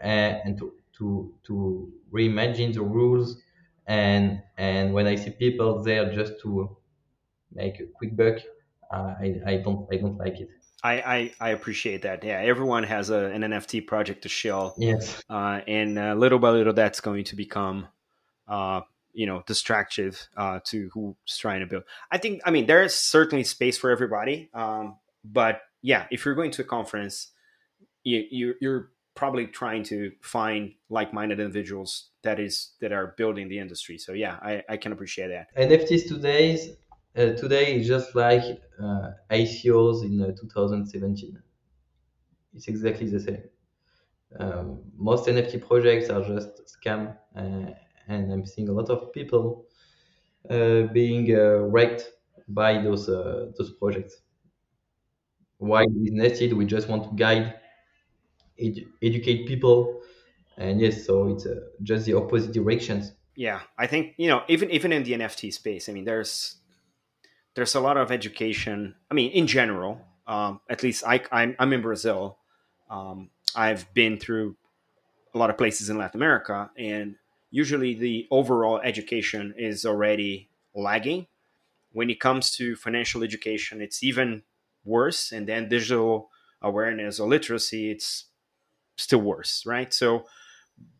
and 0.00 0.58
to 0.58 0.72
to 0.98 1.34
to 1.44 1.92
reimagine 2.12 2.72
the 2.74 2.82
rules 2.82 3.42
and 3.86 4.42
and 4.56 4.92
when 4.92 5.06
I 5.06 5.16
see 5.16 5.30
people 5.30 5.82
there 5.82 6.12
just 6.12 6.40
to 6.42 6.76
make 7.52 7.80
a 7.80 7.86
quick 7.86 8.16
buck, 8.16 8.38
uh, 8.90 9.14
I 9.20 9.40
I 9.46 9.56
don't 9.58 9.86
I 9.92 9.96
don't 9.96 10.18
like 10.18 10.40
it. 10.40 10.50
I, 10.82 10.92
I, 10.94 11.32
I 11.40 11.48
appreciate 11.50 12.02
that. 12.02 12.22
Yeah, 12.22 12.38
everyone 12.38 12.84
has 12.84 13.10
a, 13.10 13.24
an 13.26 13.42
NFT 13.42 13.86
project 13.86 14.22
to 14.22 14.28
show. 14.28 14.74
Yes. 14.78 15.22
Uh, 15.28 15.60
and 15.66 15.98
uh, 15.98 16.14
little 16.14 16.38
by 16.38 16.50
little, 16.50 16.74
that's 16.74 17.00
going 17.00 17.24
to 17.24 17.36
become, 17.36 17.88
uh, 18.46 18.82
you 19.12 19.26
know, 19.26 19.42
distractive 19.46 20.28
uh, 20.36 20.60
to 20.66 20.90
who's 20.92 21.38
trying 21.38 21.60
to 21.60 21.66
build. 21.66 21.84
I 22.12 22.18
think, 22.18 22.42
I 22.44 22.50
mean, 22.50 22.66
there 22.66 22.84
is 22.84 22.94
certainly 22.94 23.42
space 23.42 23.78
for 23.78 23.90
everybody. 23.90 24.48
Um, 24.54 24.98
but 25.24 25.60
yeah, 25.82 26.06
if 26.10 26.24
you're 26.24 26.34
going 26.34 26.52
to 26.52 26.62
a 26.62 26.64
conference, 26.64 27.32
you, 28.04 28.24
you, 28.30 28.54
you're 28.60 28.90
probably 29.16 29.46
trying 29.46 29.82
to 29.82 30.12
find 30.22 30.74
like-minded 30.88 31.40
individuals 31.40 32.10
that 32.22 32.38
is 32.38 32.74
that 32.80 32.92
are 32.92 33.14
building 33.16 33.48
the 33.48 33.58
industry. 33.58 33.98
So 33.98 34.12
yeah 34.12 34.38
i, 34.42 34.62
I 34.68 34.76
can 34.76 34.92
appreciate 34.92 35.28
that. 35.28 35.48
Nfts 35.56 36.08
today 36.08 36.76
uh, 37.16 37.32
today 37.32 37.76
is 37.80 37.88
just 37.88 38.14
like 38.14 38.44
uh, 38.80 39.10
icos 39.30 40.04
in 40.04 40.20
uh, 40.22 40.32
2017 40.38 41.42
it's 42.54 42.68
exactly 42.68 43.08
the 43.08 43.20
same. 43.20 43.42
Um, 44.38 44.82
most 44.96 45.26
nft 45.26 45.66
projects 45.66 46.10
are 46.10 46.22
just 46.22 46.50
scam 46.66 47.16
uh, 47.36 47.70
and 48.08 48.32
i'm 48.32 48.44
seeing 48.44 48.68
a 48.68 48.72
lot 48.72 48.90
of 48.90 49.12
people 49.12 49.66
uh, 50.50 50.82
being 50.92 51.34
uh, 51.34 51.58
wrecked 51.74 52.12
by 52.48 52.82
those 52.82 53.06
those 53.06 53.72
projects. 53.80 54.22
Why 55.58 55.82
is 55.82 56.12
nested? 56.12 56.52
We 56.52 56.66
just 56.66 56.88
want 56.88 57.04
to 57.04 57.10
guide 57.16 57.60
edu- 58.62 58.86
educate 59.02 59.46
people. 59.46 60.00
And 60.56 60.80
yes 60.80 61.04
so 61.04 61.28
it's 61.28 61.46
uh, 61.46 61.60
just 61.82 62.06
the 62.06 62.14
opposite 62.14 62.52
directions. 62.52 63.12
Yeah 63.34 63.60
i 63.76 63.86
think 63.86 64.14
you 64.16 64.28
know 64.28 64.42
even 64.48 64.70
even 64.70 64.92
in 64.92 65.04
the 65.04 65.12
nft 65.12 65.52
space 65.52 65.90
i 65.90 65.92
mean 65.92 66.04
there's 66.04 66.56
there's 67.54 67.74
a 67.74 67.80
lot 67.80 67.98
of 67.98 68.10
education 68.10 68.94
i 69.10 69.14
mean 69.14 69.30
in 69.32 69.46
general 69.46 70.00
um, 70.26 70.60
at 70.68 70.82
least 70.82 71.04
I, 71.06 71.22
I'm, 71.30 71.54
I'm 71.58 71.72
in 71.72 71.82
brazil. 71.82 72.38
Um, 72.88 73.28
i've 73.54 73.92
been 73.92 74.18
through 74.18 74.56
a 75.34 75.38
lot 75.38 75.50
of 75.50 75.58
places 75.58 75.90
in 75.90 75.98
latin 75.98 76.18
america 76.18 76.70
and 76.78 77.16
usually 77.50 77.94
the 77.94 78.26
overall 78.30 78.80
education 78.80 79.54
is 79.56 79.86
already 79.86 80.48
lagging. 80.74 81.26
When 81.92 82.10
it 82.10 82.20
comes 82.20 82.54
to 82.56 82.76
financial 82.76 83.22
education 83.22 83.80
it's 83.80 84.02
even 84.02 84.42
worse 84.84 85.32
and 85.32 85.46
then 85.46 85.68
digital 85.68 86.30
awareness 86.62 87.20
or 87.20 87.28
literacy 87.28 87.90
it's 87.90 88.26
still 88.96 89.20
worse, 89.20 89.64
right? 89.66 89.92
So 89.92 90.26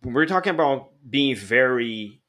we're 0.02 0.26
talking 0.26 0.54
about 0.54 0.90
being 1.08 1.36
very 1.36 2.22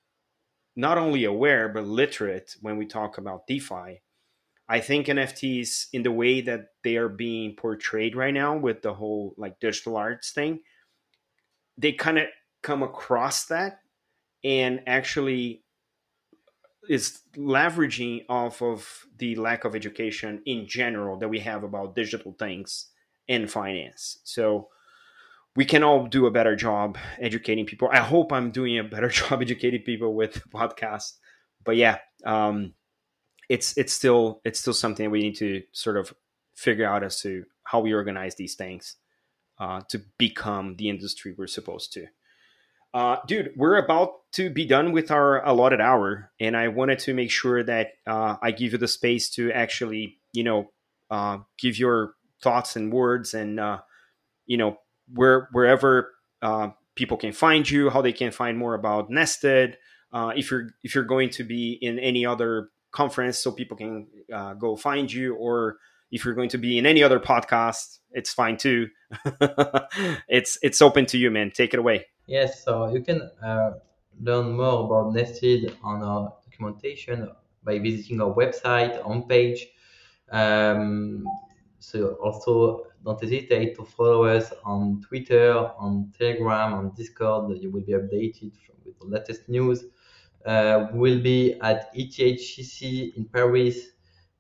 not 0.75 0.97
only 0.97 1.23
aware 1.23 1.69
but 1.69 1.85
literate 1.85 2.55
when 2.61 2.77
we 2.77 2.85
talk 2.85 3.17
about 3.17 3.47
DeFi. 3.47 4.01
I 4.69 4.79
think 4.81 5.07
NFTs 5.07 5.87
in 5.93 6.03
the 6.03 6.11
way 6.11 6.41
that 6.41 6.67
they 6.83 6.97
are 6.97 7.09
being 7.09 7.55
portrayed 7.55 8.15
right 8.15 8.33
now 8.33 8.57
with 8.57 8.81
the 8.81 8.93
whole 8.93 9.33
like 9.37 9.59
digital 9.59 9.95
arts 9.95 10.31
thing, 10.31 10.59
they 11.77 11.93
kind 11.93 12.17
of 12.17 12.27
come 12.63 12.83
across 12.83 13.45
that 13.45 13.79
and 14.43 14.81
actually 14.85 15.63
is 16.89 17.19
leveraging 17.35 18.25
off 18.29 18.61
of 18.61 19.05
the 19.17 19.35
lack 19.35 19.65
of 19.65 19.75
education 19.75 20.41
in 20.45 20.67
general 20.67 21.17
that 21.17 21.27
we 21.29 21.39
have 21.39 21.63
about 21.63 21.95
digital 21.95 22.33
things 22.33 22.87
and 23.27 23.49
finance. 23.49 24.19
So 24.23 24.69
we 25.57 25.65
can 25.65 25.83
all 25.83 26.05
do 26.05 26.27
a 26.27 26.31
better 26.31 26.55
job 26.55 26.99
educating 27.19 27.65
people. 27.65 27.89
I 27.91 27.97
hope 27.97 28.31
I'm 28.31 28.51
doing 28.51 28.77
a 28.77 28.83
better 28.83 29.09
job 29.19 29.41
educating 29.41 29.81
people 29.81 30.13
with 30.13 30.33
the 30.43 30.49
podcast. 30.49 31.13
But 31.65 31.75
yeah, 31.75 31.97
um, 32.23 32.75
it's 33.49 33.75
it's 33.75 33.91
still 33.91 34.39
it's 34.45 34.59
still 34.59 34.73
something 34.73 35.09
we 35.09 35.19
need 35.19 35.35
to 35.37 35.63
sort 35.71 35.97
of 35.97 36.13
figure 36.53 36.87
out 36.87 37.03
as 37.03 37.19
to 37.21 37.43
how 37.63 37.79
we 37.79 37.93
organize 37.93 38.35
these 38.35 38.55
things 38.55 38.95
uh, 39.59 39.81
to 39.89 40.01
become 40.17 40.75
the 40.77 40.89
industry 40.89 41.33
we're 41.35 41.47
supposed 41.47 41.91
to. 41.93 42.05
Uh, 42.93 43.17
dude, 43.27 43.51
we're 43.57 43.77
about 43.77 44.11
to 44.33 44.49
be 44.49 44.65
done 44.65 44.91
with 44.91 45.11
our 45.11 45.43
allotted 45.45 45.81
hour, 45.81 46.31
and 46.39 46.55
I 46.55 46.67
wanted 46.67 46.99
to 46.99 47.13
make 47.13 47.31
sure 47.31 47.63
that 47.63 47.93
uh, 48.05 48.35
I 48.41 48.51
give 48.51 48.73
you 48.73 48.77
the 48.77 48.87
space 48.87 49.29
to 49.31 49.51
actually, 49.51 50.19
you 50.33 50.43
know, 50.43 50.71
uh, 51.09 51.39
give 51.59 51.77
your 51.79 52.13
thoughts 52.43 52.75
and 52.75 52.93
words, 52.93 53.33
and 53.33 53.59
uh, 53.59 53.79
you 54.45 54.57
know, 54.57 54.77
where 55.13 55.49
wherever 55.51 56.13
uh, 56.41 56.69
people 56.95 57.17
can 57.17 57.31
find 57.31 57.69
you, 57.69 57.89
how 57.89 58.01
they 58.01 58.13
can 58.13 58.31
find 58.31 58.57
more 58.57 58.73
about 58.73 59.09
Nested. 59.09 59.77
Uh, 60.11 60.31
if 60.35 60.51
you're 60.51 60.69
if 60.83 60.95
you're 60.95 61.03
going 61.03 61.29
to 61.31 61.43
be 61.43 61.73
in 61.81 61.99
any 61.99 62.25
other 62.25 62.69
conference, 62.91 63.37
so 63.37 63.51
people 63.51 63.77
can 63.77 64.07
go 64.59 64.75
find 64.75 65.11
you, 65.11 65.35
or 65.35 65.77
if 66.11 66.23
you're 66.23 66.33
going 66.33 66.49
to 66.49 66.57
be 66.57 66.77
in 66.77 66.85
any 66.85 67.03
other 67.03 67.19
podcast, 67.19 67.99
it's 68.11 68.33
fine 68.33 68.57
too. 68.57 68.87
it's 70.27 70.57
it's 70.61 70.81
open 70.81 71.05
to 71.07 71.17
you, 71.17 71.29
man. 71.31 71.51
Take 71.51 71.73
it 71.73 71.79
away. 71.79 72.05
Yes, 72.25 72.63
so 72.63 72.91
you 72.93 73.01
can 73.01 73.29
uh, 73.43 73.71
learn 74.21 74.51
more 74.51 74.85
about 74.85 75.13
Nested 75.13 75.77
on 75.83 76.03
our 76.03 76.33
documentation 76.43 77.29
by 77.63 77.79
visiting 77.79 78.21
our 78.21 78.33
website, 78.33 79.01
homepage. 79.03 79.59
Um, 80.31 81.25
so 81.79 82.17
also 82.23 82.85
don't 83.07 83.21
hesitate 83.23 83.73
to 83.77 83.85
follow 83.85 84.25
us 84.25 84.51
on 84.65 85.01
Twitter, 85.01 85.53
on 85.79 86.11
Telegram, 86.17 86.73
on 86.73 86.91
Discord. 86.93 87.57
You 87.61 87.71
will 87.71 87.81
be 87.81 87.93
updated 87.93 88.51
with 88.83 88.99
the 88.99 89.05
latest 89.05 89.47
news. 89.47 89.85
Uh, 90.45 90.87
we'll 90.91 91.21
be 91.21 91.57
at 91.61 91.95
ETHCC 91.95 93.15
in 93.15 93.23
Paris 93.25 93.77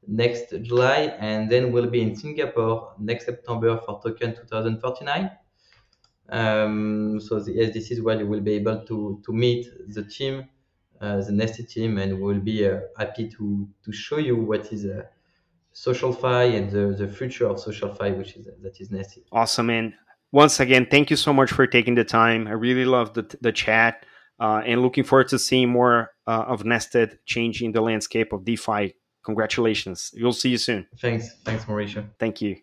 next 0.05 0.53
July, 0.63 1.15
and 1.19 1.49
then 1.49 1.71
we'll 1.71 1.89
be 1.89 2.01
in 2.01 2.13
Singapore 2.15 2.93
next 2.99 3.25
September 3.25 3.77
for 3.85 4.01
Token 4.01 4.35
2049. 4.35 5.31
Um, 6.29 7.21
so 7.21 7.39
the, 7.39 7.53
yes, 7.53 7.73
this 7.73 7.89
is 7.89 8.01
where 8.01 8.19
you 8.19 8.27
will 8.27 8.41
be 8.41 8.55
able 8.55 8.85
to 8.85 9.21
to 9.25 9.31
meet 9.31 9.65
the 9.87 10.03
team, 10.03 10.49
uh, 10.99 11.21
the 11.21 11.31
Nested 11.31 11.69
team, 11.69 11.97
and 11.99 12.19
we'll 12.21 12.41
be 12.41 12.67
uh, 12.67 12.81
happy 12.97 13.29
to 13.29 13.65
to 13.85 13.91
show 13.93 14.17
you 14.17 14.35
what 14.35 14.73
is 14.73 14.85
uh, 14.85 15.03
SocialFi 15.85 16.57
and 16.57 16.71
the, 16.71 16.95
the 16.97 17.07
future 17.07 17.47
of 17.47 17.57
SocialFi, 17.57 18.17
which 18.17 18.35
is 18.35 18.47
that 18.61 18.81
is 18.81 18.89
Nested. 18.89 19.23
Awesome, 19.31 19.69
and 19.69 19.93
once 20.31 20.59
again, 20.59 20.87
thank 20.89 21.09
you 21.11 21.15
so 21.15 21.31
much 21.31 21.51
for 21.51 21.67
taking 21.67 21.95
the 21.95 22.03
time. 22.03 22.47
I 22.47 22.51
really 22.51 22.85
love 22.85 23.13
the 23.13 23.23
the 23.41 23.51
chat, 23.51 24.05
uh, 24.39 24.61
and 24.65 24.81
looking 24.81 25.03
forward 25.03 25.27
to 25.29 25.39
seeing 25.39 25.69
more 25.69 26.11
uh, 26.25 26.45
of 26.47 26.65
Nested 26.65 27.19
changing 27.25 27.73
the 27.73 27.81
landscape 27.81 28.33
of 28.33 28.43
DeFi. 28.43 28.95
Congratulations. 29.23 30.11
We'll 30.15 30.33
see 30.33 30.49
you 30.49 30.57
soon. 30.57 30.87
Thanks. 30.99 31.29
Thanks, 31.43 31.65
Mauricio. 31.65 32.05
Thank 32.17 32.41
you. 32.41 32.57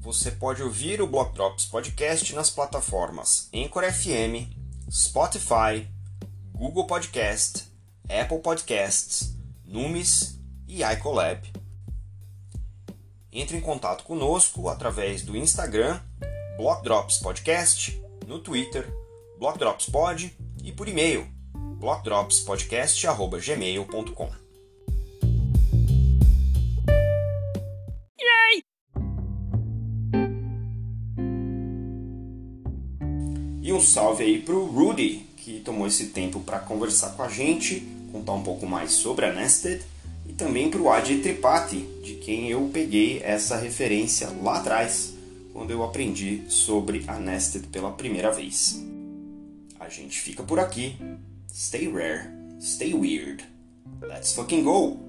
Você 0.00 0.30
pode 0.30 0.62
ouvir 0.62 1.02
o 1.02 1.06
Block 1.06 1.34
Drops 1.34 1.66
Podcast 1.66 2.34
nas 2.34 2.48
plataformas 2.48 3.50
Anchor 3.52 3.84
FM, 3.84 4.57
Spotify, 4.90 5.86
Google 6.54 6.86
Podcast, 6.86 7.68
Apple 8.08 8.38
Podcasts, 8.38 9.36
Numis 9.64 10.40
e 10.66 10.82
iColab. 10.82 11.46
Entre 13.30 13.56
em 13.56 13.60
contato 13.60 14.02
conosco 14.04 14.68
através 14.68 15.22
do 15.22 15.36
Instagram, 15.36 16.00
Block 16.56 16.82
Drops 16.82 17.18
Podcast, 17.18 18.02
no 18.26 18.38
Twitter, 18.38 18.88
Block 19.38 19.58
Drops 19.58 19.90
Pod 19.90 20.34
e 20.64 20.72
por 20.72 20.88
e-mail, 20.88 21.28
blockdropspodcast.gmail.com. 21.78 24.47
um 33.78 33.80
salve 33.80 34.24
aí 34.24 34.42
pro 34.42 34.66
Rudy, 34.66 35.24
que 35.36 35.60
tomou 35.60 35.86
esse 35.86 36.06
tempo 36.06 36.40
para 36.40 36.58
conversar 36.58 37.10
com 37.10 37.22
a 37.22 37.28
gente, 37.28 37.86
contar 38.10 38.32
um 38.32 38.42
pouco 38.42 38.66
mais 38.66 38.90
sobre 38.90 39.24
a 39.24 39.32
Nested, 39.32 39.80
e 40.28 40.32
também 40.32 40.68
pro 40.68 40.90
Adi 40.90 41.18
Tripathi, 41.18 41.86
de 42.02 42.14
quem 42.14 42.48
eu 42.50 42.68
peguei 42.72 43.22
essa 43.22 43.56
referência 43.56 44.30
lá 44.42 44.56
atrás, 44.56 45.14
quando 45.52 45.70
eu 45.70 45.84
aprendi 45.84 46.42
sobre 46.48 47.04
a 47.06 47.20
Nested 47.20 47.68
pela 47.68 47.92
primeira 47.92 48.32
vez. 48.32 48.84
A 49.78 49.88
gente 49.88 50.20
fica 50.20 50.42
por 50.42 50.58
aqui. 50.58 50.96
Stay 51.48 51.88
rare, 51.88 52.30
stay 52.60 52.94
weird. 52.94 53.44
Let's 54.02 54.32
fucking 54.32 54.64
go! 54.64 55.07